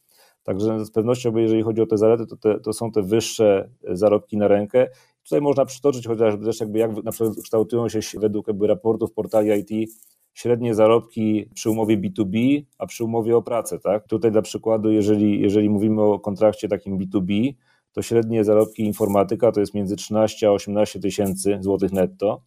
Także 0.44 0.86
z 0.86 0.92
pewnością, 0.92 1.38
jeżeli 1.38 1.64
chodzi 1.64 1.82
o 1.82 1.86
te 1.86 1.98
zalety, 1.98 2.26
to, 2.26 2.38
te, 2.38 2.60
to 2.60 2.74
są 2.74 2.92
te 2.92 3.02
wyższe 3.02 3.70
zarobki 3.84 4.38
na 4.38 4.48
rękę. 4.48 4.88
Tutaj 5.24 5.42
można 5.42 5.66
przytoczyć 5.66 6.08
chociażby 6.08 6.46
też 6.46 6.60
jakby 6.60 6.80
jak 6.80 7.04
na 7.04 7.12
przykład 7.12 7.38
kształtują 7.44 7.90
się 7.90 8.20
według 8.20 8.48
jakby 8.48 8.68
raportów 8.68 9.14
portali 9.14 9.50
IT 9.60 9.92
średnie 10.34 10.76
zarobki 10.76 11.50
przy 11.54 11.70
umowie 11.70 11.98
B2B, 11.98 12.64
a 12.78 12.86
przy 12.86 13.04
umowie 13.04 13.38
o 13.38 13.42
pracę, 13.42 13.80
tak? 13.80 14.08
Tutaj 14.08 14.32
dla 14.32 14.42
przykładu, 14.42 14.92
jeżeli, 14.92 15.42
jeżeli 15.42 15.70
mówimy 15.70 16.02
o 16.02 16.20
kontrakcie 16.20 16.68
takim 16.68 17.00
B2B, 17.00 17.54
to 17.94 18.02
średnie 18.02 18.44
zarobki 18.44 18.84
informatyka 18.84 19.52
to 19.52 19.60
jest 19.60 19.74
między 19.74 19.96
13 19.96 20.48
a 20.48 20.52
18 20.52 21.00
tysięcy 21.00 21.58
złotych 21.62 21.92
netto. 21.92 22.42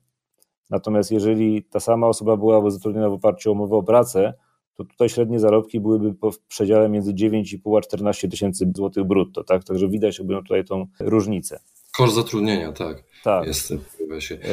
Natomiast 0.70 1.10
jeżeli 1.10 1.64
ta 1.64 1.80
sama 1.80 2.06
osoba 2.06 2.36
byłaby 2.36 2.70
zatrudniona 2.70 3.10
w 3.10 3.12
oparciu 3.12 3.50
o 3.50 3.52
umowę 3.52 3.76
o 3.76 3.82
pracę, 3.82 4.34
to 4.74 4.84
tutaj 4.84 5.08
średnie 5.08 5.38
zarobki 5.38 5.80
byłyby 5.80 6.30
w 6.30 6.38
przedziale 6.48 6.88
między 6.88 7.12
9,5 7.14 7.78
a 7.78 7.80
14 7.80 8.28
tysięcy 8.28 8.72
złotych 8.76 9.04
brutto, 9.04 9.44
tak? 9.44 9.64
Także 9.64 9.88
widać 9.88 10.18
jakby 10.18 10.34
tutaj 10.34 10.64
tą 10.64 10.86
różnicę. 11.00 11.58
Koszt 11.96 12.14
zatrudnienia, 12.14 12.72
tak. 12.72 13.04
Tak. 13.24 13.46
Jest, 13.46 13.74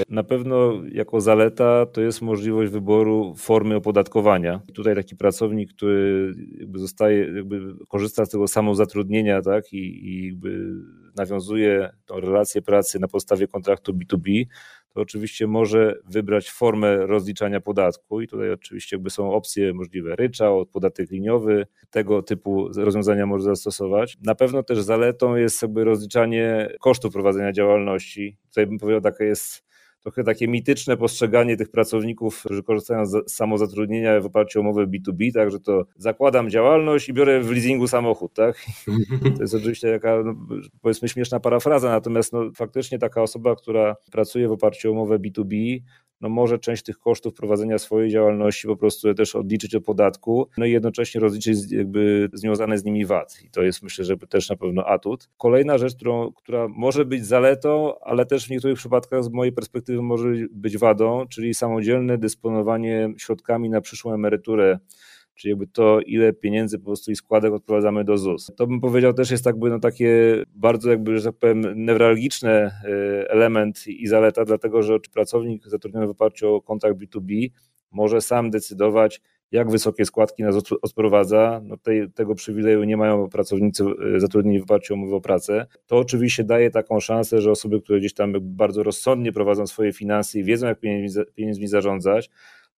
Na 0.10 0.24
pewno 0.24 0.74
jako 0.92 1.22
zaleta 1.22 1.86
to 1.86 2.02
jest 2.02 2.22
możliwość 2.22 2.72
wyboru 2.72 3.36
formy 3.38 3.76
opodatkowania. 3.76 4.62
Tutaj 4.74 4.96
taki 4.96 5.16
pracownik, 5.16 5.74
który 5.74 6.32
jakby 6.60 6.80
zostaje, 6.80 7.36
jakby 7.36 7.76
korzysta 7.88 8.26
z 8.26 8.30
tego 8.30 8.48
samozatrudnienia, 8.48 9.42
tak, 9.42 9.74
i, 9.74 10.08
i 10.08 10.28
jakby 10.28 10.74
nawiązuje 11.16 11.90
tą 12.06 12.20
relację 12.20 12.62
pracy 12.62 13.00
na 13.00 13.08
podstawie 13.08 13.48
kontraktu 13.48 13.94
B2B, 13.94 14.46
to 14.94 15.02
oczywiście 15.02 15.48
może 15.48 16.00
wybrać 16.06 16.52
formę 16.52 16.98
rozliczania 16.98 17.62
podatku 17.62 18.22
i 18.22 18.28
tutaj 18.28 18.52
oczywiście 18.52 18.96
jakby 18.96 19.10
są 19.10 19.34
opcje 19.34 19.74
możliwe 19.74 20.16
ryczałt, 20.16 20.70
podatek 20.70 21.12
liniowy, 21.12 21.68
tego 21.90 22.22
typu 22.22 22.70
rozwiązania 22.76 23.26
może 23.26 23.44
zastosować. 23.44 24.18
Na 24.22 24.36
pewno 24.36 24.64
też 24.64 24.82
zaletą 24.82 25.36
jest 25.36 25.62
jakby 25.62 25.84
rozliczanie 25.84 26.70
kosztów 26.80 27.14
prowadzenia 27.14 27.52
działalności. 27.52 28.38
Tutaj 28.50 28.68
bym 28.68 28.78
powiedział, 28.78 29.02
taka 29.02 29.24
jest 29.24 29.73
trochę 30.04 30.24
takie 30.24 30.48
mityczne 30.48 30.98
postrzeganie 30.98 31.58
tych 31.58 31.70
pracowników, 31.70 32.44
którzy 32.44 32.64
korzystają 32.64 33.06
z 33.06 33.32
samozatrudnienia 33.32 34.22
w 34.22 34.26
oparciu 34.26 34.60
o 34.60 34.62
umowę 34.62 34.88
B2B, 34.88 35.34
tak, 35.34 35.52
że 35.52 35.60
to 35.60 35.86
zakładam 35.98 36.50
działalność 36.50 37.10
i 37.10 37.14
biorę 37.14 37.42
w 37.42 37.52
leasingu 37.52 37.88
samochód, 37.88 38.34
tak? 38.34 38.66
To 39.38 39.42
jest 39.42 39.56
oczywiście 39.56 39.88
jaka, 39.88 40.24
no, 40.24 40.36
powiedzmy, 40.82 41.10
śmieszna 41.10 41.40
parafraza, 41.40 41.90
natomiast 41.90 42.34
no, 42.34 42.52
faktycznie 42.56 43.00
taka 43.00 43.22
osoba, 43.22 43.56
która 43.56 43.96
pracuje 44.12 44.48
w 44.48 44.52
oparciu 44.52 44.90
o 44.90 44.92
umowę 44.92 45.20
B2B, 45.20 45.80
no 46.24 46.30
może 46.30 46.60
część 46.60 46.84
tych 46.84 47.00
kosztów 47.00 47.34
prowadzenia 47.34 47.78
swojej 47.78 48.12
działalności 48.12 48.68
po 48.68 48.78
prostu 48.78 49.14
też 49.14 49.36
odliczyć 49.36 49.76
od 49.76 49.84
podatku, 49.84 50.50
no 50.58 50.66
i 50.66 50.72
jednocześnie 50.72 51.22
rozliczyć 51.22 51.72
jakby 51.72 52.30
związane 52.34 52.78
z 52.78 52.84
nimi 52.84 53.06
VAT. 53.06 53.40
I 53.46 53.50
to 53.50 53.62
jest 53.62 53.84
myślę, 53.84 54.06
że 54.06 54.18
też 54.18 54.50
na 54.50 54.56
pewno 54.56 54.86
atut. 54.86 55.30
Kolejna 55.38 55.78
rzecz, 55.78 55.96
którą, 55.96 56.32
która 56.32 56.68
może 56.68 57.06
być 57.06 57.26
zaletą, 57.26 58.00
ale 58.00 58.26
też 58.26 58.48
w 58.48 58.50
niektórych 58.50 58.78
przypadkach 58.78 59.24
z 59.24 59.30
mojej 59.30 59.54
perspektywy 59.54 60.02
może 60.02 60.30
być 60.52 60.78
wadą, 60.78 61.28
czyli 61.28 61.54
samodzielne 61.54 62.18
dysponowanie 62.18 63.14
środkami 63.18 63.70
na 63.70 63.82
przyszłą 63.82 64.14
emeryturę 64.14 64.80
czyli 65.36 65.50
jakby 65.50 65.68
to, 65.68 66.00
ile 66.02 66.34
pieniędzy 66.34 66.80
po 66.80 66.86
prostu 66.86 67.12
i 67.12 67.16
składek 67.16 67.54
odprowadzamy 67.54 68.04
do 68.04 68.18
ZUS. 68.18 68.52
To 68.58 68.68
bym 68.68 68.82
powiedział 68.82 69.14
też 69.14 69.32
jest 69.32 69.46
jakby 69.46 69.70
no 69.70 69.80
takie 69.80 70.44
bardzo 70.56 70.90
jakby, 70.90 71.18
że 71.18 71.24
tak 71.24 71.36
powiem, 71.36 71.86
newralgiczny 71.86 72.72
element 73.30 73.88
i 73.88 74.08
zaleta, 74.08 74.46
dlatego 74.46 74.84
że 74.84 74.98
pracownik 75.14 75.68
zatrudniony 75.68 76.08
w 76.08 76.10
oparciu 76.10 76.54
o 76.56 76.62
kontrakt 76.62 76.98
B2B 77.00 77.50
może 77.92 78.22
sam 78.22 78.50
decydować, 78.50 79.22
jak 79.54 79.72
wysokie 79.72 80.06
składki 80.06 80.44
nas 80.44 80.56
odprowadza. 80.82 81.62
No 81.64 81.78
tej, 81.78 82.12
tego 82.12 82.36
przywileju 82.36 82.84
nie 82.84 82.98
mają 82.98 83.30
pracownicy 83.30 83.84
e, 84.16 84.20
zatrudnieni 84.20 84.60
w 84.60 84.64
oparciu 84.64 84.94
o 84.94 84.98
umowę 84.98 85.16
o 85.16 85.22
pracę. 85.22 85.66
To 85.88 85.98
oczywiście 85.98 86.44
daje 86.44 86.72
taką 86.72 87.00
szansę, 87.00 87.42
że 87.42 87.52
osoby, 87.52 87.82
które 87.82 88.00
gdzieś 88.00 88.14
tam 88.14 88.34
bardzo 88.42 88.84
rozsądnie 88.84 89.32
prowadzą 89.32 89.68
swoje 89.68 89.94
finanse 89.94 90.40
i 90.40 90.44
wiedzą, 90.44 90.68
jak 90.68 90.80
pieniędzmi 91.36 91.68
zarządzać, 91.68 92.30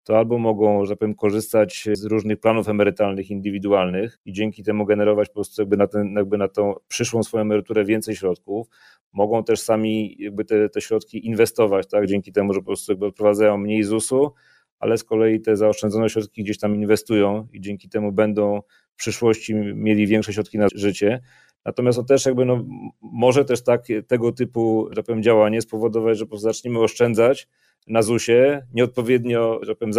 to 0.04 0.18
albo 0.18 0.38
mogą, 0.38 0.84
że 0.84 0.96
powiem, 0.96 1.14
korzystać 1.14 1.88
z 1.92 2.04
różnych 2.04 2.40
planów 2.40 2.68
emerytalnych 2.68 3.30
indywidualnych 3.30 4.18
i 4.24 4.32
dzięki 4.32 4.62
temu 4.62 4.84
generować 4.84 5.28
po 5.28 5.34
prostu 5.34 5.62
jakby 5.62 5.76
na, 5.76 5.86
ten, 5.86 6.14
jakby 6.16 6.38
na 6.38 6.48
tą 6.48 6.74
przyszłą 6.88 7.22
swoją 7.22 7.42
emeryturę 7.42 7.84
więcej 7.84 8.16
środków. 8.16 8.66
Mogą 9.12 9.44
też 9.44 9.60
sami 9.60 10.16
jakby 10.18 10.44
te, 10.44 10.68
te 10.68 10.80
środki 10.80 11.26
inwestować, 11.26 11.88
tak, 11.88 12.06
dzięki 12.06 12.32
temu, 12.32 12.52
że 12.52 12.60
po 12.60 12.66
prostu 12.66 12.92
jakby 12.92 13.06
odprowadzają 13.06 13.58
mniej 13.58 13.82
ZUS-u, 13.82 14.32
ale 14.78 14.98
z 14.98 15.04
kolei 15.04 15.40
te 15.40 15.56
zaoszczędzone 15.56 16.10
środki 16.10 16.42
gdzieś 16.42 16.58
tam 16.58 16.74
inwestują 16.74 17.48
i 17.52 17.60
dzięki 17.60 17.88
temu 17.88 18.12
będą 18.12 18.60
w 18.94 18.96
przyszłości 18.96 19.54
mieli 19.54 20.06
większe 20.06 20.32
środki 20.32 20.58
na 20.58 20.66
życie. 20.74 21.20
Natomiast 21.64 21.98
to 21.98 22.04
też 22.04 22.26
jakby 22.26 22.44
no, 22.44 22.64
może 23.02 23.44
też 23.44 23.64
tak, 23.64 23.86
tego 24.06 24.32
typu, 24.32 24.88
że 24.90 25.02
powiem, 25.02 25.22
działanie 25.22 25.62
spowodować, 25.62 26.18
że 26.18 26.24
po 26.24 26.28
prostu 26.28 26.48
zaczniemy 26.48 26.78
oszczędzać, 26.78 27.48
na 27.86 28.02
ZUS-ie, 28.02 28.66
nieodpowiednio, 28.74 29.60
że 29.62 29.74
powiem, 29.74 29.92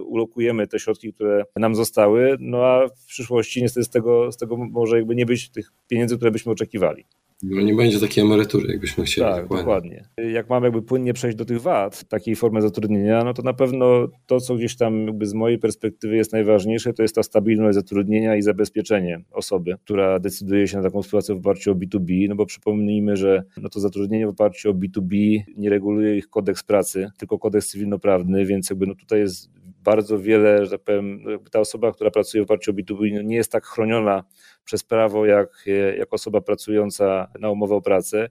ulokujemy 0.00 0.66
te 0.66 0.78
środki, 0.78 1.12
które 1.12 1.44
nam 1.56 1.74
zostały, 1.74 2.36
no 2.40 2.66
a 2.66 2.88
w 2.88 3.06
przyszłości 3.06 3.62
niestety 3.62 3.84
z 3.84 3.90
tego, 3.90 4.32
z 4.32 4.36
tego 4.36 4.56
może 4.56 4.96
jakby 4.96 5.14
nie 5.14 5.26
być 5.26 5.50
tych 5.50 5.72
pieniędzy, 5.88 6.16
które 6.16 6.30
byśmy 6.30 6.52
oczekiwali. 6.52 7.06
No 7.42 7.62
nie 7.62 7.74
będzie 7.74 8.00
takiej 8.00 8.24
emerytury, 8.24 8.72
jakbyśmy 8.72 9.04
chcieli. 9.04 9.30
Tak, 9.30 9.42
dokładnie. 9.42 10.04
dokładnie. 10.16 10.32
Jak 10.32 10.50
mamy 10.50 10.66
jakby 10.66 10.82
płynnie 10.82 11.12
przejść 11.12 11.36
do 11.36 11.44
tych 11.44 11.60
wad, 11.60 12.04
takiej 12.04 12.36
formy 12.36 12.62
zatrudnienia, 12.62 13.24
no 13.24 13.34
to 13.34 13.42
na 13.42 13.52
pewno 13.52 14.08
to, 14.26 14.40
co 14.40 14.54
gdzieś 14.54 14.76
tam 14.76 15.06
jakby 15.06 15.26
z 15.26 15.34
mojej 15.34 15.58
perspektywy 15.58 16.16
jest 16.16 16.32
najważniejsze, 16.32 16.92
to 16.92 17.02
jest 17.02 17.14
ta 17.14 17.22
stabilność 17.22 17.74
zatrudnienia 17.74 18.36
i 18.36 18.42
zabezpieczenie 18.42 19.20
osoby, 19.32 19.76
która 19.84 20.18
decyduje 20.18 20.68
się 20.68 20.76
na 20.76 20.82
taką 20.82 21.02
współpracę 21.02 21.34
w 21.34 21.38
oparciu 21.38 21.72
o 21.72 21.74
B2B, 21.74 22.28
no 22.28 22.34
bo 22.34 22.46
przypomnijmy, 22.46 23.16
że 23.16 23.42
no 23.56 23.68
to 23.68 23.80
zatrudnienie 23.80 24.26
w 24.26 24.30
oparciu 24.30 24.70
o 24.70 24.74
B2B 24.74 25.42
nie 25.56 25.70
reguluje 25.70 26.16
ich 26.16 26.28
kodeks 26.28 26.62
pracy, 26.62 27.10
tylko 27.18 27.38
kodeks 27.38 27.68
cywilnoprawny, 27.68 28.46
więc 28.46 28.70
jakby 28.70 28.86
no 28.86 28.94
tutaj 28.94 29.20
jest 29.20 29.50
bardzo 29.90 30.18
wiele, 30.18 30.66
że 30.66 30.70
tak 30.70 30.80
powiem, 30.80 31.24
ta 31.50 31.60
osoba, 31.60 31.92
która 31.92 32.10
pracuje 32.10 32.42
w 32.42 32.46
oparciu 32.46 32.70
o 32.70 32.74
B2B 32.74 33.14
no 33.14 33.22
nie 33.22 33.36
jest 33.36 33.52
tak 33.52 33.66
chroniona 33.66 34.24
przez 34.64 34.84
prawo 34.84 35.26
jak, 35.26 35.64
jak 35.98 36.14
osoba 36.14 36.40
pracująca 36.40 37.28
na 37.40 37.50
umowę 37.50 37.74
o 37.74 37.80
pracę. 37.80 38.28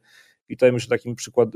I 0.50 0.58
tutaj 0.58 0.72
myślę 0.72 0.98
takim 0.98 1.16
przykład, 1.16 1.50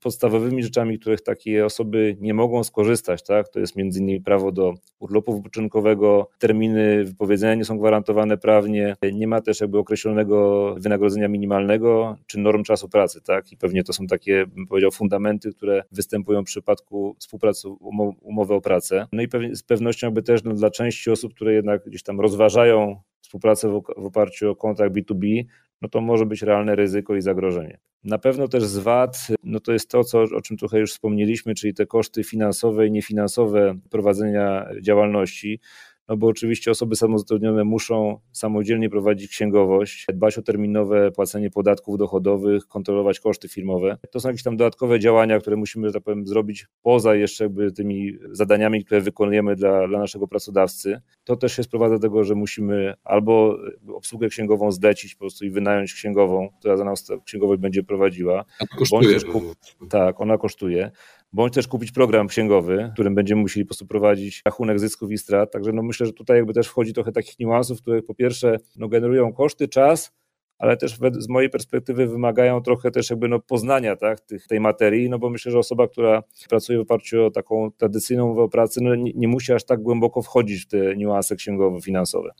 podstawowymi 0.00 0.62
rzeczami, 0.62 0.98
których 0.98 1.22
takie 1.22 1.64
osoby 1.64 2.16
nie 2.20 2.34
mogą 2.34 2.64
skorzystać, 2.64 3.22
tak? 3.22 3.48
to 3.48 3.60
jest 3.60 3.76
między 3.76 4.00
innymi 4.00 4.20
prawo 4.20 4.52
do 4.52 4.74
urlopu 4.98 5.36
wypoczynkowego, 5.36 6.28
terminy 6.38 7.04
wypowiedzenia 7.04 7.54
nie 7.54 7.64
są 7.64 7.78
gwarantowane 7.78 8.38
prawnie, 8.38 8.96
nie 9.12 9.26
ma 9.26 9.40
też 9.40 9.60
jakby 9.60 9.78
określonego 9.78 10.74
wynagrodzenia 10.78 11.28
minimalnego 11.28 12.16
czy 12.26 12.38
norm 12.38 12.62
czasu 12.62 12.88
pracy, 12.88 13.20
tak? 13.22 13.52
I 13.52 13.56
pewnie 13.56 13.84
to 13.84 13.92
są 13.92 14.06
takie, 14.06 14.46
bym 14.46 14.66
powiedział, 14.66 14.90
fundamenty, 14.90 15.52
które 15.54 15.82
występują 15.92 16.42
w 16.42 16.46
przypadku 16.46 17.16
współpracy 17.18 17.68
umowy 18.20 18.54
o 18.54 18.60
pracę. 18.60 19.06
No 19.12 19.22
i 19.22 19.28
z 19.52 19.62
pewnością 19.62 20.06
jakby 20.06 20.22
też 20.22 20.44
no, 20.44 20.54
dla 20.54 20.70
części 20.70 21.10
osób, 21.10 21.34
które 21.34 21.52
jednak 21.52 21.84
gdzieś 21.86 22.02
tam 22.02 22.20
rozważają 22.20 23.00
współpracę 23.20 23.68
w, 23.68 23.82
w 23.96 24.06
oparciu 24.06 24.50
o 24.50 24.56
kontrakt 24.56 24.94
B2B, 24.94 25.44
no 25.82 25.88
to 25.88 26.00
może 26.00 26.26
być 26.26 26.42
realne 26.42 26.74
ryzyko 26.74 27.16
i 27.16 27.22
zagrożenie. 27.22 27.78
Na 28.06 28.18
pewno 28.18 28.48
też 28.48 28.64
z 28.64 28.78
VAT, 28.78 29.26
no 29.44 29.60
to 29.60 29.72
jest 29.72 29.90
to, 29.90 30.04
co, 30.04 30.22
o 30.22 30.40
czym 30.40 30.56
trochę 30.56 30.78
już 30.78 30.92
wspomnieliśmy, 30.92 31.54
czyli 31.54 31.74
te 31.74 31.86
koszty 31.86 32.24
finansowe 32.24 32.86
i 32.86 32.90
niefinansowe 32.90 33.78
prowadzenia 33.90 34.66
działalności 34.82 35.60
no 36.08 36.16
bo 36.16 36.26
oczywiście 36.26 36.70
osoby 36.70 36.96
samozatrudnione 36.96 37.64
muszą 37.64 38.20
samodzielnie 38.32 38.90
prowadzić 38.90 39.30
księgowość, 39.30 40.06
dbać 40.14 40.38
o 40.38 40.42
terminowe 40.42 41.10
płacenie 41.10 41.50
podatków 41.50 41.98
dochodowych, 41.98 42.66
kontrolować 42.66 43.20
koszty 43.20 43.48
firmowe. 43.48 43.98
To 44.10 44.20
są 44.20 44.28
jakieś 44.28 44.42
tam 44.42 44.56
dodatkowe 44.56 45.00
działania, 45.00 45.40
które 45.40 45.56
musimy, 45.56 45.86
że 45.88 45.92
tak 45.92 46.02
powiem, 46.02 46.26
zrobić 46.26 46.66
poza 46.82 47.14
jeszcze 47.14 47.44
jakby 47.44 47.72
tymi 47.72 48.18
zadaniami, 48.30 48.84
które 48.84 49.00
wykonujemy 49.00 49.56
dla, 49.56 49.88
dla 49.88 49.98
naszego 49.98 50.28
pracodawcy. 50.28 51.00
To 51.24 51.36
też 51.36 51.56
się 51.56 51.62
sprowadza 51.62 51.94
do 51.94 52.00
tego, 52.00 52.24
że 52.24 52.34
musimy 52.34 52.94
albo 53.04 53.58
obsługę 53.94 54.28
księgową 54.28 54.72
zlecić 54.72 55.14
po 55.14 55.18
prostu 55.18 55.44
i 55.44 55.50
wynająć 55.50 55.94
księgową, 55.94 56.48
która 56.58 56.76
za 56.76 56.84
nas 56.84 57.12
księgowość 57.24 57.60
będzie 57.60 57.82
prowadziła. 57.82 58.44
A 58.60 58.76
kosztuje. 58.76 59.20
Kup... 59.20 59.44
Tak, 59.88 60.20
ona 60.20 60.38
kosztuje 60.38 60.90
bądź 61.32 61.54
też 61.54 61.68
kupić 61.68 61.92
program 61.92 62.28
księgowy, 62.28 62.90
którym 62.92 63.14
będziemy 63.14 63.40
musieli 63.40 63.64
po 63.64 63.68
prostu 63.68 63.86
prowadzić 63.86 64.42
rachunek 64.44 64.80
zysków 64.80 65.10
i 65.10 65.18
strat. 65.18 65.52
Także 65.52 65.72
no 65.72 65.82
myślę, 65.82 66.06
że 66.06 66.12
tutaj 66.12 66.36
jakby 66.36 66.52
też 66.52 66.68
wchodzi 66.68 66.92
trochę 66.92 67.12
takich 67.12 67.38
niuansów, 67.38 67.82
które 67.82 68.02
po 68.02 68.14
pierwsze 68.14 68.56
no 68.76 68.88
generują 68.88 69.32
koszty, 69.32 69.68
czas, 69.68 70.12
ale 70.58 70.76
też 70.76 70.98
z 71.18 71.28
mojej 71.28 71.50
perspektywy 71.50 72.06
wymagają 72.06 72.62
trochę 72.62 72.90
też 72.90 73.10
jakby 73.10 73.28
no 73.28 73.40
poznania 73.40 73.96
tak, 73.96 74.20
tych, 74.20 74.46
tej 74.46 74.60
materii, 74.60 75.10
no 75.10 75.18
bo 75.18 75.30
myślę, 75.30 75.52
że 75.52 75.58
osoba, 75.58 75.88
która 75.88 76.22
pracuje 76.48 76.78
w 76.78 76.82
oparciu 76.82 77.24
o 77.24 77.30
taką 77.30 77.70
tradycyjną 77.70 78.24
umowę 78.24 78.42
o 78.42 78.48
pracy, 78.48 78.80
no 78.82 78.94
nie, 78.94 79.12
nie 79.14 79.28
musi 79.28 79.52
aż 79.52 79.64
tak 79.64 79.82
głęboko 79.82 80.22
wchodzić 80.22 80.64
w 80.64 80.68
te 80.68 80.96
niuanse 80.96 81.36
księgowo-finansowe. 81.36 82.30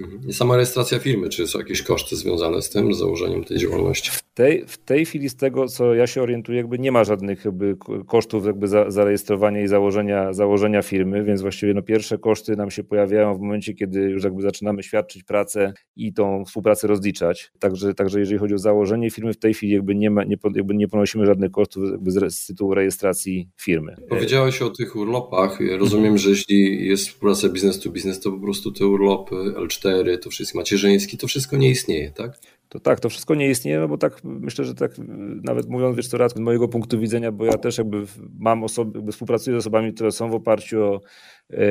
Mhm. 0.00 0.28
I 0.28 0.32
sama 0.32 0.54
rejestracja 0.54 0.98
firmy, 0.98 1.28
czy 1.28 1.46
są 1.46 1.58
jakieś 1.58 1.82
koszty 1.82 2.16
związane 2.16 2.62
z 2.62 2.70
tym, 2.70 2.94
z 2.94 2.98
założeniem 2.98 3.44
tej 3.44 3.58
działalności? 3.58 4.10
W 4.10 4.22
tej, 4.34 4.64
w 4.66 4.78
tej 4.78 5.06
chwili 5.06 5.28
z 5.28 5.36
tego, 5.36 5.68
co 5.68 5.94
ja 5.94 6.06
się 6.06 6.22
orientuję, 6.22 6.58
jakby 6.58 6.78
nie 6.78 6.92
ma 6.92 7.04
żadnych 7.04 7.44
jakby 7.44 7.76
kosztów 8.06 8.46
jakby 8.46 8.68
za, 8.68 8.90
zarejestrowania 8.90 9.62
i 9.62 9.68
założenia, 9.68 10.32
założenia 10.32 10.82
firmy, 10.82 11.24
więc 11.24 11.42
właściwie 11.42 11.74
no 11.74 11.82
pierwsze 11.82 12.18
koszty 12.18 12.56
nam 12.56 12.70
się 12.70 12.84
pojawiają 12.84 13.34
w 13.34 13.40
momencie, 13.40 13.74
kiedy 13.74 14.00
już 14.00 14.24
jakby 14.24 14.42
zaczynamy 14.42 14.82
świadczyć 14.82 15.22
pracę 15.22 15.72
i 15.96 16.12
tą 16.12 16.44
współpracę 16.44 16.86
rozliczać. 16.86 17.52
Także, 17.58 17.94
także 17.94 18.20
jeżeli 18.20 18.38
chodzi 18.38 18.54
o 18.54 18.58
założenie 18.58 19.10
firmy, 19.10 19.32
w 19.32 19.38
tej 19.38 19.54
chwili 19.54 19.72
jakby 19.72 19.94
nie, 19.94 20.10
ma, 20.10 20.24
nie, 20.24 20.36
jakby 20.54 20.74
nie 20.74 20.88
ponosimy 20.88 21.26
żadnych 21.26 21.50
kosztów 21.50 21.84
z, 22.06 22.34
z 22.34 22.46
tytułu 22.46 22.74
rejestracji 22.74 23.48
firmy. 23.56 23.96
Powiedziałeś 24.08 24.62
o 24.62 24.70
tych 24.70 24.96
urlopach. 24.96 25.58
rozumiem, 25.78 26.18
że 26.18 26.30
jeśli 26.30 26.86
jest 26.86 27.08
współpraca 27.08 27.48
biznes 27.48 27.80
to 27.80 27.90
biznes, 27.90 28.20
to 28.20 28.32
po 28.32 28.38
prostu 28.38 28.72
te 28.72 28.86
urlopy 28.86 29.34
L4 29.34 29.85
to 30.22 30.30
wszystko 30.30 30.58
macierzyński, 30.58 31.18
to 31.18 31.26
wszystko 31.26 31.56
nie 31.56 31.70
istnieje, 31.70 32.10
tak? 32.10 32.38
To 32.68 32.80
tak, 32.80 33.00
to 33.00 33.08
wszystko 33.08 33.34
nie 33.34 33.50
istnieje, 33.50 33.78
no 33.78 33.88
bo 33.88 33.98
tak 33.98 34.24
myślę, 34.24 34.64
że 34.64 34.74
tak 34.74 34.92
nawet 35.42 35.68
mówiąc 35.68 35.96
wiesz 35.96 36.08
co 36.08 36.18
raz 36.18 36.32
z 36.32 36.38
mojego 36.38 36.68
punktu 36.68 37.00
widzenia, 37.00 37.32
bo 37.32 37.44
ja 37.44 37.58
też 37.58 37.78
jakby 37.78 38.06
mam 38.38 38.64
osoby, 38.64 38.98
jakby 38.98 39.12
współpracuję 39.12 39.56
z 39.56 39.58
osobami, 39.58 39.94
które 39.94 40.12
są 40.12 40.30
w 40.30 40.34
oparciu 40.34 40.82
o 40.82 41.00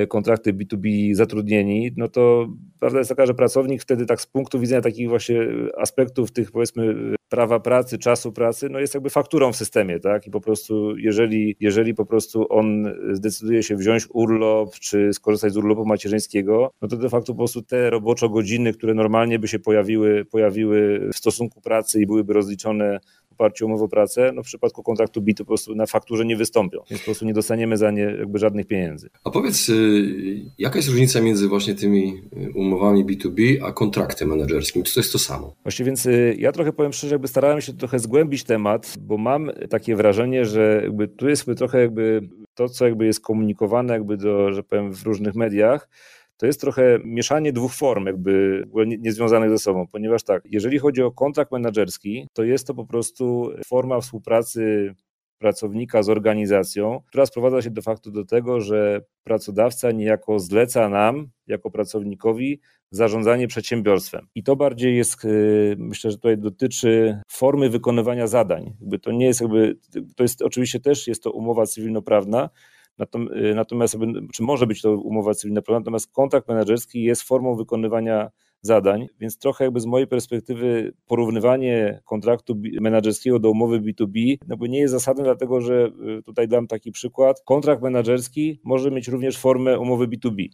kontrakty 0.07 0.53
B2B 0.53 1.13
zatrudnieni, 1.13 1.91
no 1.97 2.07
to 2.07 2.47
prawda 2.79 2.99
jest 2.99 3.09
taka, 3.09 3.25
że 3.25 3.33
pracownik 3.33 3.81
wtedy 3.81 4.05
tak 4.05 4.21
z 4.21 4.25
punktu 4.25 4.59
widzenia 4.59 4.81
takich 4.81 5.09
właśnie 5.09 5.47
aspektów 5.77 6.31
tych 6.31 6.51
powiedzmy 6.51 6.95
prawa 7.29 7.59
pracy, 7.59 7.97
czasu 7.97 8.31
pracy, 8.31 8.69
no 8.69 8.79
jest 8.79 8.93
jakby 8.93 9.09
fakturą 9.09 9.51
w 9.51 9.55
systemie, 9.55 9.99
tak? 9.99 10.27
I 10.27 10.31
po 10.31 10.41
prostu 10.41 10.97
jeżeli, 10.97 11.55
jeżeli 11.59 11.93
po 11.93 12.05
prostu 12.05 12.45
on 12.49 12.93
zdecyduje 13.11 13.63
się 13.63 13.75
wziąć 13.75 14.07
urlop, 14.13 14.75
czy 14.75 15.13
skorzystać 15.13 15.53
z 15.53 15.57
urlopu 15.57 15.85
macierzyńskiego, 15.85 16.71
no 16.81 16.87
to 16.87 16.97
de 16.97 17.09
facto 17.09 17.33
po 17.33 17.37
prostu 17.37 17.61
te 17.61 17.89
roboczo 17.89 18.29
godziny, 18.29 18.73
które 18.73 18.93
normalnie 18.93 19.39
by 19.39 19.47
się 19.47 19.59
pojawiły, 19.59 20.25
pojawiły 20.25 21.09
w 21.13 21.17
stosunku 21.17 21.61
pracy 21.61 22.01
i 22.01 22.05
byłyby 22.05 22.33
rozliczone 22.33 22.99
oparciu 23.31 23.65
o 23.65 23.67
umowę 23.67 23.83
o 23.83 23.87
pracę, 23.87 24.31
no 24.35 24.43
w 24.43 24.45
przypadku 24.45 24.83
kontraktu 24.83 25.21
B 25.21 25.33
to 25.33 25.43
po 25.43 25.47
prostu 25.47 25.75
na 25.75 25.85
fakturze 25.85 26.25
nie 26.25 26.37
wystąpią, 26.37 26.79
więc 26.89 27.01
po 27.01 27.05
prostu 27.05 27.25
nie 27.25 27.33
dostaniemy 27.33 27.77
za 27.77 27.91
nie 27.91 28.03
jakby 28.03 28.39
żadnych 28.39 28.67
pieniędzy. 28.67 29.09
A 29.23 29.29
powiedz, 29.29 29.64
jaka 30.57 30.77
jest 30.77 30.89
różnica 30.89 31.21
między 31.21 31.47
właśnie 31.47 31.75
tymi 31.75 32.21
y, 32.37 32.51
umowami 32.55 33.05
B2B 33.05 33.57
a 33.63 33.71
kontraktem 33.71 34.29
menedżerskim? 34.29 34.83
Czy 34.83 34.93
to 34.93 34.99
jest 34.99 35.11
to 35.11 35.19
samo? 35.19 35.55
Właśnie, 35.63 35.85
więc 35.85 36.05
y, 36.05 36.35
ja 36.39 36.51
trochę 36.51 36.73
powiem 36.73 36.93
szczerze, 36.93 37.15
jakby 37.15 37.27
starałem 37.27 37.61
się 37.61 37.73
trochę 37.73 37.99
zgłębić 37.99 38.43
temat, 38.43 38.93
bo 38.99 39.17
mam 39.17 39.51
takie 39.69 39.95
wrażenie, 39.95 40.45
że 40.45 40.81
jakby 40.83 41.07
tu 41.07 41.29
jest 41.29 41.45
trochę 41.57 41.81
jakby 41.81 42.29
to, 42.53 42.69
co 42.69 42.85
jakby 42.85 43.05
jest 43.05 43.19
komunikowane 43.19 43.93
jakby 43.93 44.17
do, 44.17 44.53
że 44.53 44.63
powiem, 44.63 44.93
w 44.93 45.03
różnych 45.03 45.35
mediach, 45.35 45.89
to 46.37 46.45
jest 46.45 46.61
trochę 46.61 46.99
mieszanie 47.03 47.53
dwóch 47.53 47.73
form, 47.73 48.05
jakby 48.05 48.63
niezwiązanych 48.85 49.49
ze 49.49 49.59
sobą, 49.59 49.87
ponieważ 49.87 50.23
tak, 50.23 50.43
jeżeli 50.45 50.79
chodzi 50.79 51.01
o 51.01 51.11
kontrakt 51.11 51.51
menedżerski, 51.51 52.27
to 52.33 52.43
jest 52.43 52.67
to 52.67 52.73
po 52.73 52.85
prostu 52.85 53.49
forma 53.65 54.01
współpracy 54.01 54.95
pracownika 55.37 56.03
z 56.03 56.09
organizacją, 56.09 57.01
która 57.07 57.25
sprowadza 57.25 57.61
się 57.61 57.69
de 57.69 57.81
facto 57.81 58.11
do 58.11 58.25
tego, 58.25 58.61
że 58.61 59.01
pracodawca 59.23 59.91
niejako 59.91 60.39
zleca 60.39 60.89
nam, 60.89 61.27
jako 61.47 61.71
pracownikowi, 61.71 62.59
zarządzanie 62.91 63.47
przedsiębiorstwem. 63.47 64.27
I 64.35 64.43
to 64.43 64.55
bardziej 64.55 64.97
jest, 64.97 65.25
y, 65.25 65.75
myślę, 65.77 66.11
że 66.11 66.17
tutaj 66.17 66.37
dotyczy 66.37 67.19
formy 67.27 67.69
wykonywania 67.69 68.27
zadań. 68.27 68.73
Jakby 68.81 68.99
to 68.99 69.11
nie 69.11 69.25
jest 69.25 69.41
jakby, 69.41 69.77
to 70.15 70.23
jest 70.23 70.41
oczywiście 70.41 70.79
też 70.79 71.07
jest 71.07 71.23
to 71.23 71.31
umowa 71.31 71.65
cywilnoprawna, 71.65 72.49
Y, 73.35 73.55
natomiast, 73.55 73.97
czy 74.33 74.43
może 74.43 74.67
być 74.67 74.81
to 74.81 74.97
umowa 74.97 75.33
cywilna, 75.33 75.61
natomiast 75.69 76.11
kontrakt 76.11 76.47
menedżerski 76.47 77.03
jest 77.03 77.21
formą 77.21 77.55
wykonywania 77.55 78.31
zadań, 78.65 79.07
więc 79.19 79.37
trochę 79.37 79.63
jakby 79.63 79.79
z 79.79 79.85
mojej 79.85 80.07
perspektywy 80.07 80.93
porównywanie 81.07 82.01
kontraktu 82.05 82.61
menedżerskiego 82.81 83.39
do 83.39 83.51
umowy 83.51 83.79
B2B 83.79 84.37
no 84.47 84.57
bo 84.57 84.67
nie 84.67 84.79
jest 84.79 84.91
zasadne, 84.91 85.23
dlatego 85.23 85.61
że 85.61 85.91
y, 86.19 86.23
tutaj 86.23 86.47
dam 86.47 86.67
taki 86.67 86.91
przykład. 86.91 87.41
Kontrakt 87.45 87.81
menedżerski 87.81 88.59
może 88.63 88.91
mieć 88.91 89.07
również 89.07 89.37
formę 89.37 89.79
umowy 89.79 90.07
B2B. 90.07 90.47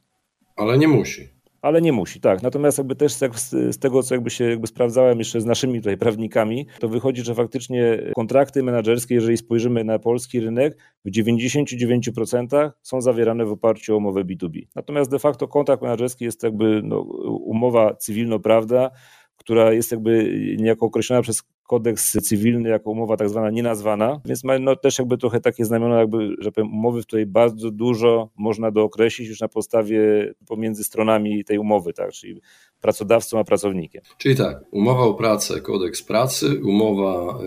Ale 0.56 0.77
nie 0.77 0.88
musi 0.88 1.41
ale 1.62 1.82
nie 1.82 1.91
musi, 1.91 2.20
tak. 2.22 2.41
Natomiast 2.41 2.77
jakby 2.77 2.96
też 2.96 3.13
z, 3.13 3.80
tego, 3.80 4.03
co 4.03 4.15
jakby 4.15 4.30
się 4.30 4.50
jakby 4.50 4.68
sprawdzałem 4.68 5.20
jeszcze 5.20 5.41
z 5.41 5.46
naszymi 5.46 5.80
tutaj 5.80 5.98
prawnikami, 5.98 6.68
to 6.80 6.89
wychodzi, 6.89 7.24
że 7.24 7.36
faktycznie 7.36 7.98
kontrakty 8.15 8.63
menedżerskie, 8.63 9.15
jeżeli 9.15 9.38
spojrzymy 9.38 9.84
na 9.84 10.00
polski 10.00 10.39
rynek, 10.39 10.77
w 11.06 11.12
99% 11.12 12.72
są 12.82 13.01
zawierane 13.01 13.46
w 13.46 13.51
oparciu 13.51 13.94
o 13.94 13.98
umowę 13.98 14.24
B2B. 14.24 14.68
Natomiast 14.75 15.12
de 15.12 15.20
facto 15.20 15.48
kontrakt 15.48 15.84
menedżerski 15.84 16.25
jest 16.25 16.44
jakby 16.44 16.82
no, 16.84 17.00
umowa 17.46 17.96
cywilno-prawda, 17.96 18.91
która 19.38 19.74
jest 19.74 19.91
jakby 19.91 20.38
niejako 20.60 20.86
określona 20.86 21.22
przez 21.22 21.44
kodeks 21.72 22.12
cywilny 22.12 22.70
jako 22.70 22.92
umowa 22.92 23.18
tak 23.18 23.30
zwana 23.30 23.50
nienazwana, 23.50 24.22
więc 24.25 24.44
ma 24.44 24.60
no, 24.60 24.75
też 24.75 25.00
jakby 25.00 25.18
trochę 25.18 25.40
takie 25.40 25.66
znamiona 25.66 26.00
jakby, 26.00 26.36
że 26.40 26.51
powiem, 26.51 26.74
umowy, 26.74 27.01
w 27.01 27.06
której 27.06 27.25
bardzo 27.25 27.72
dużo 27.72 28.30
można 28.38 28.72
dookreślić 28.72 29.30
już 29.30 29.40
na 29.40 29.48
podstawie 29.48 30.34
pomiędzy 30.48 30.84
stronami 30.84 31.44
tej 31.44 31.58
umowy, 31.58 31.94
tak, 31.94 32.12
czyli 32.12 32.42
pracodawcą 32.82 33.40
a 33.40 33.44
pracownikiem. 33.44 34.01
Czyli 34.18 34.36
tak, 34.36 34.63
umowa 34.72 35.04
o 35.04 35.13
pracę, 35.13 35.62
kodeks 35.62 36.04
pracy, 36.04 36.62
umowa 36.63 37.40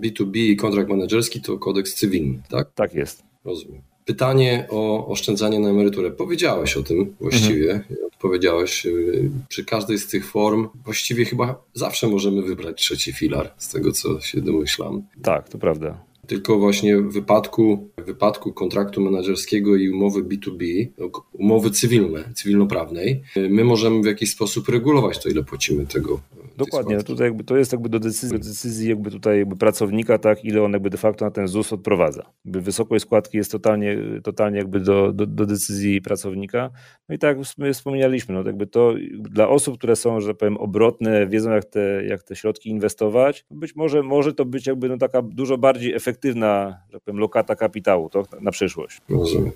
B2B 0.00 0.52
y, 0.52 0.56
kontrakt 0.56 0.90
menedżerski 0.90 1.40
to 1.40 1.58
kodeks 1.58 1.94
cywilny, 1.94 2.42
tak? 2.50 2.72
Tak 2.74 2.94
jest. 2.94 3.24
Rozumiem. 3.44 3.82
Pytanie 4.08 4.66
o 4.70 5.06
oszczędzanie 5.06 5.60
na 5.60 5.68
emeryturę. 5.68 6.10
Powiedziałeś 6.10 6.76
o 6.76 6.82
tym 6.82 7.14
właściwie. 7.20 7.72
Mhm. 7.72 7.98
Odpowiedziałeś 8.06 8.86
y, 8.86 9.30
przy 9.48 9.64
każdej 9.64 9.98
z 9.98 10.06
tych 10.06 10.26
form. 10.26 10.68
Właściwie 10.84 11.24
chyba 11.24 11.62
zawsze 11.74 12.08
możemy 12.08 12.42
wybrać 12.42 12.80
trzeci 12.80 13.12
filar, 13.12 13.54
z 13.58 13.68
tego 13.68 13.92
co 13.92 14.20
się 14.20 14.40
domyślam. 14.40 15.02
Tak, 15.22 15.48
to 15.48 15.58
prawda. 15.58 16.04
Tylko 16.26 16.58
właśnie 16.58 16.96
w 16.96 17.12
wypadku, 17.12 17.88
w 17.98 18.04
wypadku 18.04 18.52
kontraktu 18.52 19.00
menedżerskiego 19.00 19.76
i 19.76 19.90
umowy 19.90 20.22
B2B, 20.22 20.86
umowy 21.32 21.70
cywilne, 21.70 22.32
cywilnoprawnej, 22.34 23.22
my 23.36 23.64
możemy 23.64 24.02
w 24.02 24.06
jakiś 24.06 24.30
sposób 24.30 24.68
regulować 24.68 25.18
to, 25.22 25.28
ile 25.28 25.42
płacimy 25.42 25.86
tego. 25.86 26.20
Dokładnie, 26.58 27.02
tutaj 27.02 27.26
jakby 27.26 27.44
to 27.44 27.56
jest 27.56 27.72
jakby 27.72 27.88
do 27.88 27.98
decyzji, 27.98 28.38
do 28.38 28.44
decyzji 28.44 28.88
jakby 28.88 29.10
tutaj 29.10 29.38
jakby 29.38 29.56
pracownika, 29.56 30.18
tak, 30.18 30.44
ile 30.44 30.62
on 30.62 30.72
jakby 30.72 30.90
de 30.90 30.98
facto 30.98 31.24
na 31.24 31.30
ten 31.30 31.48
ZUS 31.48 31.72
odprowadza. 31.72 32.22
Jakby 32.44 32.60
wysokość 32.60 33.04
składki 33.04 33.36
jest 33.36 33.52
totalnie, 33.52 33.98
totalnie 34.24 34.58
jakby 34.58 34.80
do, 34.80 35.12
do, 35.12 35.26
do 35.26 35.46
decyzji 35.46 36.02
pracownika. 36.02 36.70
No 37.08 37.14
i 37.14 37.18
tak 37.18 37.38
jak 37.38 37.46
my 37.58 37.74
wspomnieliśmy, 37.74 38.34
no 38.34 38.42
jakby 38.42 38.66
to 38.66 38.94
dla 39.18 39.48
osób, 39.48 39.78
które 39.78 39.96
są, 39.96 40.20
że 40.20 40.28
tak 40.28 40.36
powiem, 40.36 40.56
obrotne, 40.56 41.26
wiedzą 41.26 41.50
jak 41.50 41.64
te, 41.64 42.04
jak 42.04 42.22
te 42.22 42.36
środki 42.36 42.70
inwestować, 42.70 43.46
być 43.50 43.76
może 43.76 44.02
może 44.02 44.34
to 44.34 44.44
być 44.44 44.66
jakby 44.66 44.88
no 44.88 44.98
taka 44.98 45.22
dużo 45.22 45.58
bardziej 45.58 45.94
efektywna 45.94 46.78
że 46.92 47.00
powiem, 47.00 47.20
lokata 47.20 47.56
kapitału 47.56 48.08
to 48.08 48.24
na 48.40 48.50
przyszłość. 48.50 49.00
Rozumiem. 49.08 49.52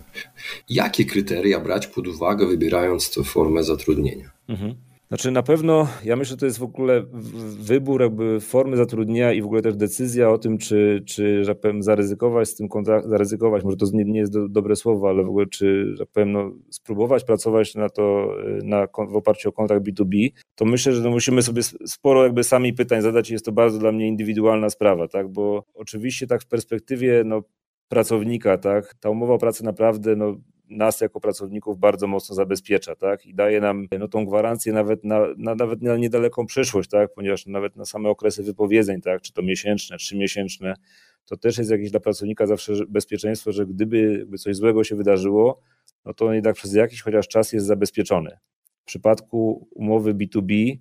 Jakie 0.68 1.04
kryteria 1.04 1.60
brać 1.60 1.86
pod 1.86 2.08
uwagę, 2.08 2.46
wybierając 2.46 3.14
tę 3.14 3.24
formę 3.24 3.62
zatrudnienia? 3.62 4.30
Mhm. 4.48 4.74
Znaczy 5.12 5.30
na 5.30 5.42
pewno, 5.42 5.88
ja 6.04 6.16
myślę, 6.16 6.30
że 6.30 6.36
to 6.36 6.46
jest 6.46 6.58
w 6.58 6.62
ogóle 6.62 7.02
wybór 7.60 8.02
jakby 8.02 8.40
formy 8.40 8.76
zatrudnienia 8.76 9.32
i 9.32 9.42
w 9.42 9.44
ogóle 9.44 9.62
też 9.62 9.76
decyzja 9.76 10.30
o 10.30 10.38
tym, 10.38 10.58
czy, 10.58 11.02
czy 11.06 11.44
że 11.44 11.54
powiem, 11.54 11.82
zaryzykować 11.82 12.48
z 12.48 12.54
tym 12.54 12.68
kontrakt, 12.68 13.08
zaryzykować, 13.08 13.64
może 13.64 13.76
to 13.76 13.86
nie, 13.92 14.04
nie 14.04 14.20
jest 14.20 14.32
do, 14.32 14.48
dobre 14.48 14.76
słowo, 14.76 15.08
ale 15.08 15.24
w 15.24 15.28
ogóle 15.28 15.46
czy, 15.46 15.96
że 15.96 16.06
powiem, 16.06 16.32
no, 16.32 16.50
spróbować 16.70 17.24
pracować 17.24 17.74
na 17.74 17.88
to 17.88 18.34
na, 18.64 18.86
w 18.86 19.16
oparciu 19.16 19.48
o 19.48 19.52
kontrakt 19.52 19.86
B2B, 19.86 20.30
to 20.54 20.64
myślę, 20.64 20.92
że 20.92 21.02
no 21.02 21.10
musimy 21.10 21.42
sobie 21.42 21.62
sporo 21.86 22.24
jakby 22.24 22.44
sami 22.44 22.72
pytań 22.72 23.02
zadać 23.02 23.30
i 23.30 23.32
jest 23.32 23.44
to 23.44 23.52
bardzo 23.52 23.78
dla 23.78 23.92
mnie 23.92 24.08
indywidualna 24.08 24.70
sprawa, 24.70 25.08
tak, 25.08 25.28
bo 25.28 25.64
oczywiście 25.74 26.26
tak 26.26 26.42
w 26.42 26.46
perspektywie 26.46 27.22
no, 27.24 27.42
pracownika, 27.88 28.58
tak, 28.58 28.94
ta 28.94 29.10
umowa 29.10 29.34
o 29.34 29.38
pracę 29.38 29.64
naprawdę 29.64 30.16
no, 30.16 30.36
nas 30.76 31.00
jako 31.00 31.20
pracowników 31.20 31.78
bardzo 31.78 32.06
mocno 32.06 32.34
zabezpiecza, 32.34 32.96
tak? 32.96 33.26
I 33.26 33.34
daje 33.34 33.60
nam 33.60 33.86
no, 33.98 34.08
tą 34.08 34.26
gwarancję 34.26 34.72
nawet 34.72 35.04
na, 35.04 35.20
na, 35.36 35.54
nawet 35.54 35.82
na 35.82 35.96
niedaleką 35.96 36.46
przyszłość, 36.46 36.90
tak? 36.90 37.14
Ponieważ 37.14 37.46
nawet 37.46 37.76
na 37.76 37.84
same 37.84 38.08
okresy 38.08 38.42
wypowiedzeń, 38.42 39.00
tak? 39.00 39.22
Czy 39.22 39.32
to 39.32 39.42
miesięczne, 39.42 39.96
trzymiesięczne, 39.96 40.74
to 41.24 41.36
też 41.36 41.58
jest 41.58 41.70
jakieś 41.70 41.90
dla 41.90 42.00
pracownika 42.00 42.46
zawsze 42.46 42.72
bezpieczeństwo, 42.88 43.52
że 43.52 43.66
gdyby 43.66 44.26
coś 44.38 44.56
złego 44.56 44.84
się 44.84 44.96
wydarzyło, 44.96 45.60
no 46.04 46.14
to 46.14 46.26
on 46.26 46.34
jednak 46.34 46.56
przez 46.56 46.74
jakiś 46.74 47.02
chociaż 47.02 47.28
czas 47.28 47.52
jest 47.52 47.66
zabezpieczony. 47.66 48.38
W 48.82 48.84
przypadku 48.84 49.68
umowy 49.74 50.14
B2B, 50.14 50.78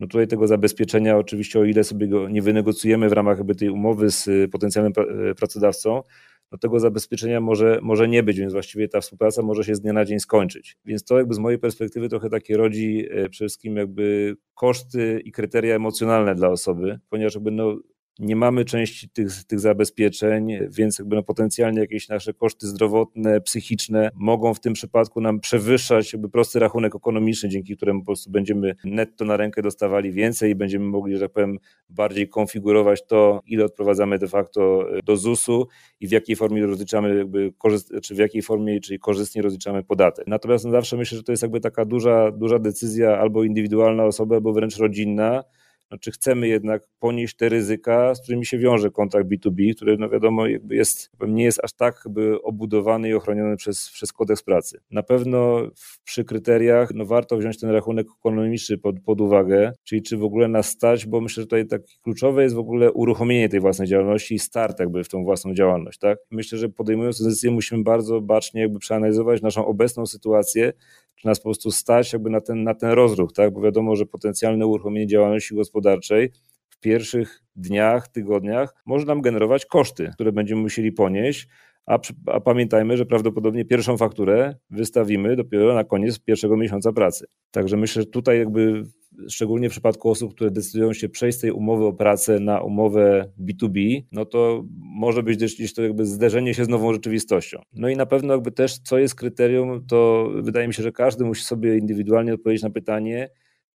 no 0.00 0.06
tutaj 0.06 0.28
tego 0.28 0.46
zabezpieczenia 0.46 1.16
oczywiście, 1.16 1.60
o 1.60 1.64
ile 1.64 1.84
sobie 1.84 2.08
go 2.08 2.28
nie 2.28 2.42
wynegocjujemy 2.42 3.08
w 3.08 3.12
ramach 3.12 3.38
jakby 3.38 3.54
tej 3.54 3.70
umowy 3.70 4.10
z 4.10 4.50
potencjalnym 4.50 4.92
pracodawcą, 5.36 6.02
no 6.52 6.58
tego 6.58 6.80
zabezpieczenia 6.80 7.40
może, 7.40 7.78
może 7.82 8.08
nie 8.08 8.22
być, 8.22 8.38
więc 8.38 8.52
właściwie 8.52 8.88
ta 8.88 9.00
współpraca 9.00 9.42
może 9.42 9.64
się 9.64 9.74
z 9.74 9.80
dnia 9.80 9.92
na 9.92 10.04
dzień 10.04 10.20
skończyć. 10.20 10.76
Więc 10.84 11.04
to 11.04 11.18
jakby 11.18 11.34
z 11.34 11.38
mojej 11.38 11.58
perspektywy 11.58 12.08
trochę 12.08 12.30
takie 12.30 12.56
rodzi 12.56 13.06
e, 13.10 13.28
przede 13.28 13.48
wszystkim 13.48 13.76
jakby 13.76 14.36
koszty 14.54 15.20
i 15.24 15.32
kryteria 15.32 15.74
emocjonalne 15.74 16.34
dla 16.34 16.48
osoby, 16.48 16.98
ponieważ 17.08 17.34
jakby 17.34 17.50
no 17.50 17.76
nie 18.20 18.36
mamy 18.36 18.64
części 18.64 19.08
tych, 19.08 19.44
tych 19.44 19.60
zabezpieczeń, 19.60 20.52
więc 20.70 20.98
jakby 20.98 21.16
no 21.16 21.22
potencjalnie 21.22 21.80
jakieś 21.80 22.08
nasze 22.08 22.34
koszty 22.34 22.66
zdrowotne, 22.66 23.40
psychiczne 23.40 24.10
mogą 24.14 24.54
w 24.54 24.60
tym 24.60 24.72
przypadku 24.72 25.20
nam 25.20 25.40
przewyższać 25.40 26.12
jakby 26.12 26.28
prosty 26.28 26.58
rachunek 26.58 26.96
ekonomiczny, 26.96 27.48
dzięki 27.48 27.76
któremu 27.76 28.00
po 28.00 28.06
prostu 28.06 28.30
będziemy 28.30 28.74
netto 28.84 29.24
na 29.24 29.36
rękę 29.36 29.62
dostawali 29.62 30.12
więcej 30.12 30.50
i 30.50 30.54
będziemy 30.54 30.84
mogli, 30.84 31.16
że 31.16 31.20
tak 31.20 31.32
powiem, 31.32 31.58
bardziej 31.88 32.28
konfigurować 32.28 33.06
to, 33.06 33.40
ile 33.46 33.64
odprowadzamy 33.64 34.18
de 34.18 34.28
facto 34.28 34.86
do 35.04 35.16
ZUS-u 35.16 35.66
i 36.00 36.08
w 36.08 36.10
jakiej 36.10 36.36
formie 36.36 36.66
rozliczamy 36.66 37.16
jakby 37.16 37.52
korzyst, 37.58 37.92
czy 38.02 38.14
w 38.14 38.18
jakiej 38.18 38.42
formie, 38.42 38.80
czyli 38.80 38.98
korzystnie 38.98 39.42
rozliczamy 39.42 39.82
podatek. 39.82 40.26
Natomiast 40.26 40.64
no 40.64 40.70
zawsze 40.70 40.96
myślę, 40.96 41.18
że 41.18 41.24
to 41.24 41.32
jest 41.32 41.42
jakby 41.42 41.60
taka 41.60 41.84
duża, 41.84 42.30
duża 42.30 42.58
decyzja 42.58 43.18
albo 43.18 43.44
indywidualna 43.44 44.04
osoby, 44.04 44.34
albo 44.34 44.52
wręcz 44.52 44.76
rodzinna, 44.76 45.44
no, 45.90 45.98
czy 45.98 46.10
chcemy 46.10 46.48
jednak 46.48 46.82
ponieść 46.98 47.36
te 47.36 47.48
ryzyka, 47.48 48.14
z 48.14 48.22
którymi 48.22 48.46
się 48.46 48.58
wiąże 48.58 48.90
kontrakt 48.90 49.28
B2B, 49.28 49.74
który 49.74 49.98
no 49.98 50.08
wiadomo 50.08 50.46
jakby 50.46 50.76
jest, 50.76 51.10
nie 51.28 51.44
jest 51.44 51.64
aż 51.64 51.72
tak 51.72 52.02
jakby 52.04 52.42
obudowany 52.42 53.08
i 53.08 53.14
ochroniony 53.14 53.56
przez, 53.56 53.90
przez 53.90 54.12
kodeks 54.12 54.42
pracy. 54.42 54.80
Na 54.90 55.02
pewno 55.02 55.68
przy 56.04 56.24
kryteriach 56.24 56.90
no 56.94 57.04
warto 57.04 57.36
wziąć 57.36 57.60
ten 57.60 57.70
rachunek 57.70 58.06
ekonomiczny 58.18 58.78
pod, 58.78 59.00
pod 59.00 59.20
uwagę, 59.20 59.72
czyli 59.84 60.02
czy 60.02 60.16
w 60.16 60.24
ogóle 60.24 60.48
nas 60.48 60.68
stać, 60.68 61.06
bo 61.06 61.20
myślę, 61.20 61.40
że 61.40 61.46
tutaj 61.46 61.66
tak 61.66 61.82
kluczowe 62.02 62.42
jest 62.42 62.54
w 62.54 62.58
ogóle 62.58 62.92
uruchomienie 62.92 63.48
tej 63.48 63.60
własnej 63.60 63.88
działalności 63.88 64.34
i 64.34 64.38
start 64.38 64.80
jakby 64.80 65.04
w 65.04 65.08
tą 65.08 65.24
własną 65.24 65.54
działalność, 65.54 65.98
tak? 65.98 66.18
Myślę, 66.30 66.58
że 66.58 66.68
podejmując 66.68 67.22
decyzję 67.22 67.50
musimy 67.50 67.82
bardzo 67.82 68.20
bacznie 68.20 68.60
jakby 68.60 68.78
przeanalizować 68.78 69.42
naszą 69.42 69.66
obecną 69.66 70.06
sytuację, 70.06 70.72
czy 71.20 71.26
nas 71.26 71.38
po 71.38 71.44
prostu 71.44 71.70
stać 71.70 72.12
jakby 72.12 72.30
na 72.30 72.40
ten, 72.40 72.64
na 72.64 72.74
ten 72.74 72.90
rozruch, 72.90 73.32
tak? 73.32 73.52
Bo 73.52 73.60
wiadomo, 73.60 73.96
że 73.96 74.06
potencjalne 74.06 74.66
uruchomienie 74.66 75.06
działalności 75.06 75.54
gospodarczej 75.54 76.30
w 76.68 76.78
pierwszych 76.80 77.42
dniach, 77.56 78.08
tygodniach 78.08 78.74
może 78.86 79.06
nam 79.06 79.20
generować 79.20 79.66
koszty, 79.66 80.10
które 80.14 80.32
będziemy 80.32 80.62
musieli 80.62 80.92
ponieść, 80.92 81.48
a, 81.86 81.98
a, 82.26 82.40
pamiętajmy, 82.40 82.96
że 82.96 83.06
prawdopodobnie 83.06 83.64
pierwszą 83.64 83.96
fakturę 83.96 84.54
wystawimy 84.70 85.36
dopiero 85.36 85.74
na 85.74 85.84
koniec 85.84 86.18
pierwszego 86.18 86.56
miesiąca 86.56 86.92
pracy. 86.92 87.26
Także 87.50 87.76
myślę, 87.76 88.02
że 88.02 88.06
tutaj 88.06 88.38
jakby 88.38 88.82
szczególnie 89.28 89.68
w 89.68 89.72
przypadku 89.72 90.10
osób, 90.10 90.34
które 90.34 90.50
decydują 90.50 90.92
się 90.92 91.08
przejść 91.08 91.38
z 91.38 91.40
tej 91.40 91.50
umowy 91.50 91.84
o 91.84 91.92
pracę 91.92 92.40
na 92.40 92.60
umowę 92.60 93.32
B2B, 93.40 94.02
no 94.12 94.24
to 94.24 94.64
może 94.78 95.22
być 95.22 95.36
gdzieś 95.36 95.74
to 95.74 95.82
jakby 95.82 96.06
zderzenie 96.06 96.54
się 96.54 96.64
z 96.64 96.68
nową 96.68 96.92
rzeczywistością. 96.92 97.62
No 97.72 97.88
i 97.88 97.96
na 97.96 98.06
pewno 98.06 98.34
jakby 98.34 98.52
też 98.52 98.78
co 98.78 98.98
jest 98.98 99.14
kryterium, 99.14 99.86
to 99.86 100.30
wydaje 100.42 100.68
mi 100.68 100.74
się, 100.74 100.82
że 100.82 100.92
każdy 100.92 101.24
musi 101.24 101.44
sobie 101.44 101.78
indywidualnie 101.78 102.34
odpowiedzieć 102.34 102.62
na 102.62 102.70
pytanie, 102.70 103.30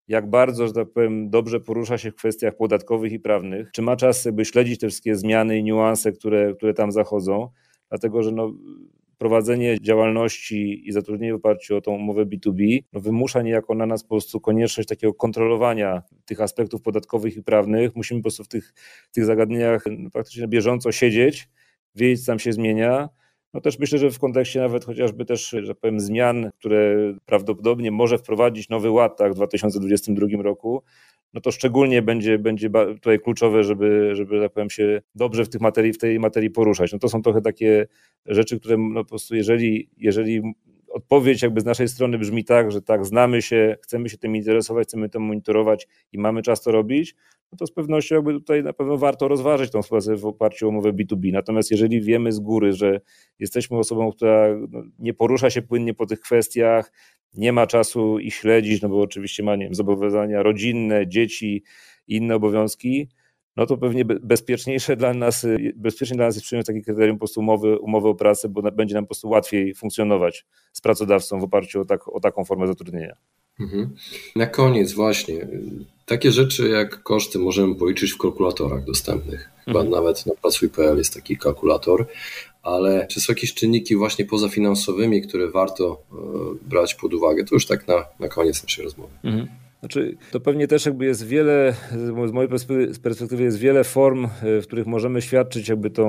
jak 0.08 0.30
bardzo, 0.30 0.66
że 0.66 0.72
tak 0.72 0.92
powiem, 0.92 1.30
dobrze 1.30 1.60
porusza 1.60 1.98
się 1.98 2.10
w 2.10 2.14
kwestiach 2.14 2.56
podatkowych 2.56 3.12
i 3.12 3.20
prawnych, 3.20 3.70
czy 3.72 3.82
ma 3.82 3.96
czas 3.96 4.24
jakby 4.24 4.44
śledzić 4.44 4.80
te 4.80 4.88
wszystkie 4.88 5.16
zmiany 5.16 5.58
i 5.58 5.64
niuanse, 5.64 6.12
które, 6.12 6.54
które 6.54 6.74
tam 6.74 6.92
zachodzą, 6.92 7.48
dlatego 7.88 8.22
że 8.22 8.32
no, 8.32 8.52
prowadzenie 9.18 9.76
działalności 9.80 10.88
i 10.88 10.92
zatrudnienie 10.92 11.32
w 11.32 11.36
oparciu 11.36 11.76
o 11.76 11.80
tą 11.80 11.92
umowę 11.92 12.26
B2B 12.26 12.82
no 12.92 13.00
wymusza 13.00 13.42
niejako 13.42 13.74
na 13.74 13.86
nas 13.86 14.02
po 14.02 14.08
prostu 14.08 14.40
konieczność 14.40 14.88
takiego 14.88 15.14
kontrolowania 15.14 16.02
tych 16.24 16.40
aspektów 16.40 16.82
podatkowych 16.82 17.36
i 17.36 17.42
prawnych. 17.42 17.96
Musimy 17.96 18.20
po 18.20 18.22
prostu 18.22 18.44
w 18.44 18.48
tych, 18.48 18.74
tych 19.12 19.24
zagadnieniach 19.24 19.84
no, 19.98 20.10
praktycznie 20.10 20.42
na 20.42 20.48
bieżąco 20.48 20.92
siedzieć, 20.92 21.48
wiedzieć, 21.94 22.20
co 22.20 22.32
tam 22.32 22.38
się 22.38 22.52
zmienia. 22.52 23.08
No 23.54 23.60
też 23.60 23.78
myślę, 23.78 23.98
że 23.98 24.10
w 24.10 24.18
kontekście 24.18 24.60
nawet 24.60 24.84
chociażby 24.84 25.24
też, 25.24 25.48
że 25.48 25.68
tak 25.68 25.76
powiem, 25.76 26.00
zmian, 26.00 26.50
które 26.58 26.96
prawdopodobnie 27.26 27.90
może 27.90 28.18
wprowadzić 28.18 28.68
nowy 28.68 28.90
ład 28.90 29.18
tak, 29.18 29.32
w 29.32 29.34
2022 29.34 30.42
roku, 30.42 30.82
no 31.34 31.40
to 31.40 31.50
szczególnie 31.50 32.02
będzie, 32.02 32.38
będzie 32.38 32.70
tutaj 32.94 33.20
kluczowe, 33.20 33.64
żeby, 33.64 34.10
żeby 34.14 34.40
tak 34.40 34.52
powiem, 34.52 34.70
się 34.70 35.02
dobrze 35.14 35.44
w, 35.44 35.48
tych 35.48 35.60
materii, 35.60 35.92
w 35.92 35.98
tej 35.98 36.20
materii 36.20 36.50
poruszać. 36.50 36.92
No 36.92 36.98
to 36.98 37.08
są 37.08 37.22
trochę 37.22 37.40
takie 37.40 37.86
rzeczy, 38.26 38.60
które 38.60 38.76
no 38.78 39.04
po 39.04 39.08
prostu 39.08 39.34
jeżeli, 39.34 39.90
jeżeli 39.96 40.42
odpowiedź 40.96 41.42
jakby 41.42 41.60
z 41.60 41.64
naszej 41.64 41.88
strony 41.88 42.18
brzmi 42.18 42.44
tak, 42.44 42.72
że 42.72 42.82
tak, 42.82 43.04
znamy 43.04 43.42
się, 43.42 43.76
chcemy 43.82 44.08
się 44.08 44.18
tym 44.18 44.36
interesować, 44.36 44.88
chcemy 44.88 45.08
to 45.08 45.20
monitorować 45.20 45.88
i 46.12 46.18
mamy 46.18 46.42
czas 46.42 46.62
to 46.62 46.72
robić, 46.72 47.14
no 47.52 47.58
to 47.58 47.66
z 47.66 47.72
pewnością 47.72 48.14
jakby 48.14 48.32
tutaj 48.32 48.62
na 48.62 48.72
pewno 48.72 48.96
warto 48.96 49.28
rozważyć 49.28 49.70
tą 49.70 49.82
współpracę 49.82 50.16
w 50.16 50.26
oparciu 50.26 50.66
o 50.66 50.68
umowę 50.68 50.92
B2B. 50.92 51.32
Natomiast 51.32 51.70
jeżeli 51.70 52.00
wiemy 52.00 52.32
z 52.32 52.40
góry, 52.40 52.72
że 52.72 53.00
jesteśmy 53.38 53.78
osobą, 53.78 54.12
która 54.12 54.48
no, 54.70 54.82
nie 54.98 55.14
porusza 55.14 55.50
się 55.50 55.62
płynnie 55.62 55.94
po 55.94 56.06
tych 56.06 56.20
kwestiach, 56.20 56.92
nie 57.34 57.52
ma 57.52 57.66
czasu 57.66 58.18
ich 58.18 58.34
śledzić, 58.34 58.82
no 58.82 58.88
bo 58.88 59.00
oczywiście 59.00 59.42
ma 59.42 59.56
nie 59.56 59.64
wiem, 59.64 59.74
zobowiązania 59.74 60.42
rodzinne, 60.42 61.08
dzieci 61.08 61.62
inne 62.08 62.34
obowiązki, 62.34 63.08
no 63.56 63.66
to 63.66 63.76
pewnie 63.76 64.04
bezpieczniejsze 64.04 64.96
dla 64.96 65.14
nas, 65.14 65.46
bezpiecznie 65.74 66.16
dla 66.16 66.26
nas 66.26 66.34
jest 66.34 66.44
przyjąć 66.44 66.66
takie 66.66 66.82
kryterium 66.82 67.16
po 67.16 67.20
prostu 67.20 67.40
umowy, 67.40 67.78
umowy 67.78 68.08
o 68.08 68.14
pracę, 68.14 68.48
bo 68.48 68.62
będzie 68.62 68.94
nam 68.94 69.04
po 69.04 69.08
prostu 69.08 69.28
łatwiej 69.28 69.74
funkcjonować 69.74 70.46
z 70.72 70.80
pracodawcą 70.80 71.40
w 71.40 71.44
oparciu 71.44 71.80
o, 71.80 71.84
tak, 71.84 72.08
o 72.08 72.20
taką 72.20 72.44
formę 72.44 72.66
zatrudnienia. 72.66 73.16
Mhm. 73.60 73.94
Na 74.36 74.46
koniec 74.46 74.92
właśnie, 74.92 75.48
takie 76.06 76.32
rzeczy 76.32 76.68
jak 76.68 77.02
koszty 77.02 77.38
możemy 77.38 77.74
policzyć 77.74 78.12
w 78.12 78.18
kalkulatorach 78.18 78.84
dostępnych. 78.84 79.50
Chyba 79.64 79.80
mhm. 79.80 79.90
nawet 79.90 80.26
na 80.26 80.34
Pracuj.pl 80.34 80.98
jest 80.98 81.14
taki 81.14 81.36
kalkulator, 81.36 82.06
ale 82.62 83.06
czy 83.10 83.20
są 83.20 83.32
jakieś 83.32 83.54
czynniki 83.54 83.96
właśnie 83.96 84.24
pozafinansowymi, 84.24 85.22
które 85.22 85.50
warto 85.50 86.02
e, 86.12 86.16
brać 86.68 86.94
pod 86.94 87.14
uwagę? 87.14 87.44
To 87.44 87.54
już 87.54 87.66
tak 87.66 87.88
na, 87.88 88.04
na 88.20 88.28
koniec 88.28 88.62
naszej 88.62 88.84
rozmowy. 88.84 89.12
Mhm. 89.24 89.48
Znaczy, 89.86 90.16
to 90.30 90.40
pewnie 90.40 90.66
też 90.68 90.86
jakby 90.86 91.04
jest 91.04 91.26
wiele, 91.26 91.74
z 92.26 92.32
mojej 92.32 92.48
perspektywy 93.02 93.42
jest 93.42 93.58
wiele 93.58 93.84
form, 93.84 94.24
e, 94.24 94.28
w 94.60 94.66
których 94.66 94.86
możemy 94.86 95.22
świadczyć 95.22 95.68
jakby 95.68 95.90
tą, 95.90 96.06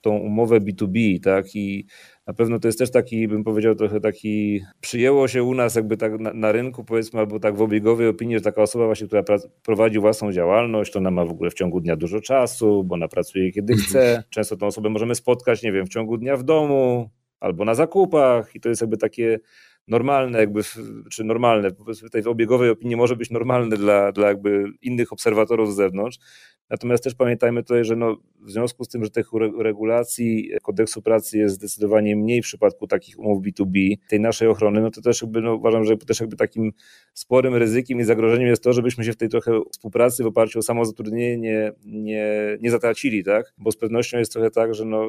tą 0.00 0.16
umowę 0.16 0.60
B2B, 0.60 1.20
tak? 1.20 1.46
I 1.54 1.86
na 2.26 2.34
pewno 2.34 2.58
to 2.58 2.68
jest 2.68 2.78
też 2.78 2.90
taki, 2.90 3.28
bym 3.28 3.44
powiedział, 3.44 3.74
trochę 3.74 4.00
taki, 4.00 4.60
przyjęło 4.80 5.28
się 5.28 5.42
u 5.42 5.54
nas 5.54 5.74
jakby 5.74 5.96
tak 5.96 6.20
na, 6.20 6.32
na 6.32 6.52
rynku, 6.52 6.84
powiedzmy, 6.84 7.20
albo 7.20 7.40
tak 7.40 7.56
w 7.56 7.62
obiegowej 7.62 8.08
opinii, 8.08 8.36
że 8.36 8.42
taka 8.42 8.62
osoba 8.62 8.86
właśnie, 8.86 9.06
która 9.06 9.24
prowadzi 9.62 9.98
własną 9.98 10.32
działalność, 10.32 10.92
to 10.92 10.98
ona 10.98 11.10
ma 11.10 11.24
w 11.24 11.30
ogóle 11.30 11.50
w 11.50 11.54
ciągu 11.54 11.80
dnia 11.80 11.96
dużo 11.96 12.20
czasu, 12.20 12.84
bo 12.84 12.94
ona 12.94 13.08
pracuje 13.08 13.52
kiedy 13.52 13.72
mhm. 13.72 13.88
chce. 13.88 14.24
Często 14.30 14.56
tą 14.56 14.66
osobę 14.66 14.90
możemy 14.90 15.14
spotkać, 15.14 15.62
nie 15.62 15.72
wiem, 15.72 15.86
w 15.86 15.88
ciągu 15.88 16.18
dnia 16.18 16.36
w 16.36 16.42
domu, 16.42 17.10
albo 17.40 17.64
na 17.64 17.74
zakupach 17.74 18.54
i 18.54 18.60
to 18.60 18.68
jest 18.68 18.80
jakby 18.80 18.96
takie 18.96 19.38
normalne, 19.88 20.38
jakby, 20.38 20.60
czy 21.10 21.24
normalne, 21.24 21.70
w 22.06 22.10
tej 22.10 22.24
obiegowej 22.24 22.70
opinii 22.70 22.96
może 22.96 23.16
być 23.16 23.30
normalne 23.30 23.76
dla, 23.76 24.12
dla 24.12 24.28
jakby 24.28 24.64
innych 24.82 25.12
obserwatorów 25.12 25.72
z 25.72 25.76
zewnątrz. 25.76 26.18
Natomiast 26.70 27.04
też 27.04 27.14
pamiętajmy 27.14 27.62
tutaj, 27.62 27.84
że 27.84 27.96
no, 27.96 28.16
w 28.40 28.50
związku 28.50 28.84
z 28.84 28.88
tym, 28.88 29.04
że 29.04 29.10
tych 29.10 29.28
regulacji 29.58 30.50
kodeksu 30.62 31.02
pracy 31.02 31.38
jest 31.38 31.54
zdecydowanie 31.54 32.16
mniej 32.16 32.42
w 32.42 32.44
przypadku 32.44 32.86
takich 32.86 33.18
umów 33.18 33.42
B2B, 33.42 33.94
tej 34.08 34.20
naszej 34.20 34.48
ochrony, 34.48 34.80
no 34.80 34.90
to 34.90 35.02
też 35.02 35.22
jakby, 35.22 35.40
no, 35.40 35.54
uważam, 35.54 35.84
że 35.84 35.96
też 35.96 36.20
jakby 36.20 36.36
takim 36.36 36.72
sporym 37.14 37.54
ryzykiem 37.54 38.00
i 38.00 38.04
zagrożeniem 38.04 38.48
jest 38.48 38.62
to, 38.62 38.72
żebyśmy 38.72 39.04
się 39.04 39.12
w 39.12 39.16
tej 39.16 39.28
trochę 39.28 39.60
współpracy 39.72 40.24
w 40.24 40.26
oparciu 40.26 40.58
o 40.58 40.62
samozatrudnienie 40.62 41.38
nie, 41.38 41.72
nie, 41.84 42.58
nie 42.60 42.70
zatracili, 42.70 43.24
tak? 43.24 43.52
Bo 43.58 43.72
z 43.72 43.76
pewnością 43.76 44.18
jest 44.18 44.32
trochę 44.32 44.50
tak, 44.50 44.74
że 44.74 44.84
no, 44.84 45.08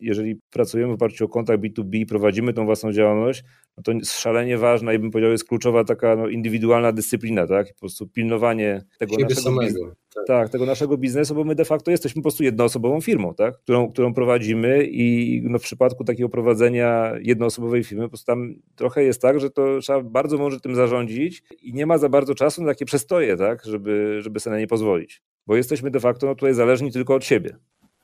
jeżeli 0.00 0.36
pracujemy 0.50 0.92
w 0.92 0.94
oparciu 0.94 1.24
o 1.24 1.28
kontakt 1.28 1.62
B2B 1.62 1.96
i 1.96 2.06
prowadzimy 2.06 2.52
tą 2.52 2.64
własną 2.64 2.92
działalność, 2.92 3.44
no 3.76 3.82
to 3.82 3.92
szalenie 4.18 4.58
ważna 4.58 4.92
i 4.92 4.98
bym 4.98 5.10
powiedział 5.10 5.32
jest 5.32 5.48
kluczowa 5.48 5.84
taka 5.84 6.16
no, 6.16 6.28
indywidualna 6.28 6.92
dyscyplina, 6.92 7.46
tak? 7.46 7.72
Po 7.72 7.80
prostu 7.80 8.06
pilnowanie 8.06 8.82
tego 8.98 9.12
Siebie 9.12 9.24
naszego 9.24 9.42
samego. 9.42 9.94
Tak. 10.14 10.26
tak. 10.26 10.48
tego 10.48 10.66
naszego 10.66 10.98
biznesu, 10.98 11.34
bo 11.34 11.44
my 11.44 11.54
de 11.54 11.64
facto 11.64 11.90
jesteśmy 11.90 12.20
po 12.20 12.22
prostu 12.22 12.44
jednoosobową 12.44 13.00
firmą, 13.00 13.34
tak? 13.34 13.58
którą, 13.58 13.92
którą 13.92 14.14
prowadzimy 14.14 14.84
i 14.84 15.40
no, 15.44 15.58
w 15.58 15.62
przypadku 15.62 16.04
takiego 16.04 16.28
prowadzenia 16.28 17.12
jednoosobowej 17.22 17.84
firmy, 17.84 18.04
po 18.04 18.08
prostu 18.08 18.26
tam 18.26 18.54
trochę 18.76 19.04
jest 19.04 19.22
tak, 19.22 19.40
że 19.40 19.50
to 19.50 19.80
trzeba 19.80 20.02
bardzo 20.02 20.38
mądrze 20.38 20.60
tym 20.60 20.74
zarządzić 20.74 21.42
i 21.62 21.74
nie 21.74 21.86
ma 21.86 21.98
za 21.98 22.08
bardzo 22.08 22.34
czasu 22.34 22.62
na 22.62 22.68
takie 22.68 22.84
przestoje, 22.84 23.36
tak? 23.36 23.64
żeby, 23.64 24.18
żeby 24.20 24.40
sobie 24.40 24.54
na 24.54 24.60
nie 24.60 24.66
pozwolić. 24.66 25.22
Bo 25.46 25.56
jesteśmy 25.56 25.90
de 25.90 26.00
facto 26.00 26.26
no, 26.26 26.34
tutaj 26.34 26.54
zależni 26.54 26.92
tylko 26.92 27.14
od 27.14 27.24
siebie. 27.24 27.56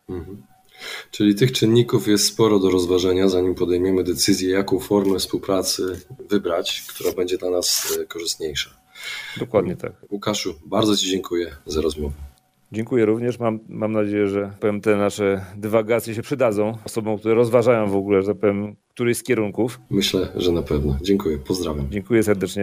Mhm. 0.09 0.43
Czyli 1.11 1.35
tych 1.35 1.53
czynników 1.53 2.09
jest 2.09 2.27
sporo 2.27 2.59
do 2.59 2.71
rozważenia, 2.71 3.29
zanim 3.29 3.55
podejmiemy 3.55 4.05
decyzję, 4.05 4.51
jaką 4.51 4.79
formę 4.79 5.19
współpracy 5.19 6.01
wybrać, 6.31 6.85
która 6.89 7.13
będzie 7.13 7.39
dla 7.39 7.51
nas 7.51 7.99
e, 8.03 8.05
korzystniejsza. 8.05 8.71
Dokładnie 9.37 9.77
tak. 9.77 9.93
Łukaszu, 10.11 10.55
bardzo 10.67 10.97
Ci 10.97 11.11
dziękuję 11.11 11.57
za 11.67 11.81
rozmowę. 11.81 12.15
Dziękuję 12.73 13.07
również. 13.07 13.39
Mam, 13.39 13.59
mam 13.69 13.93
nadzieję, 13.93 14.27
że 14.27 14.53
powiem, 14.61 14.81
te 14.81 14.97
nasze 14.97 15.45
dywagacje 15.57 16.15
się 16.15 16.23
przydadzą 16.23 16.79
osobom, 16.85 17.19
które 17.19 17.35
rozważają 17.35 17.91
w 17.91 17.97
ogóle, 17.97 18.23
że 18.23 18.35
powiem, 18.35 18.77
któryś 18.95 19.17
z 19.19 19.23
kierunków. 19.23 19.81
Myślę, 19.91 20.29
że 20.37 20.53
na 20.53 20.63
pewno. 20.63 20.97
Dziękuję. 21.03 21.39
Pozdrawiam. 21.39 21.91
Dziękuję 21.91 22.23
serdecznie. 22.23 22.63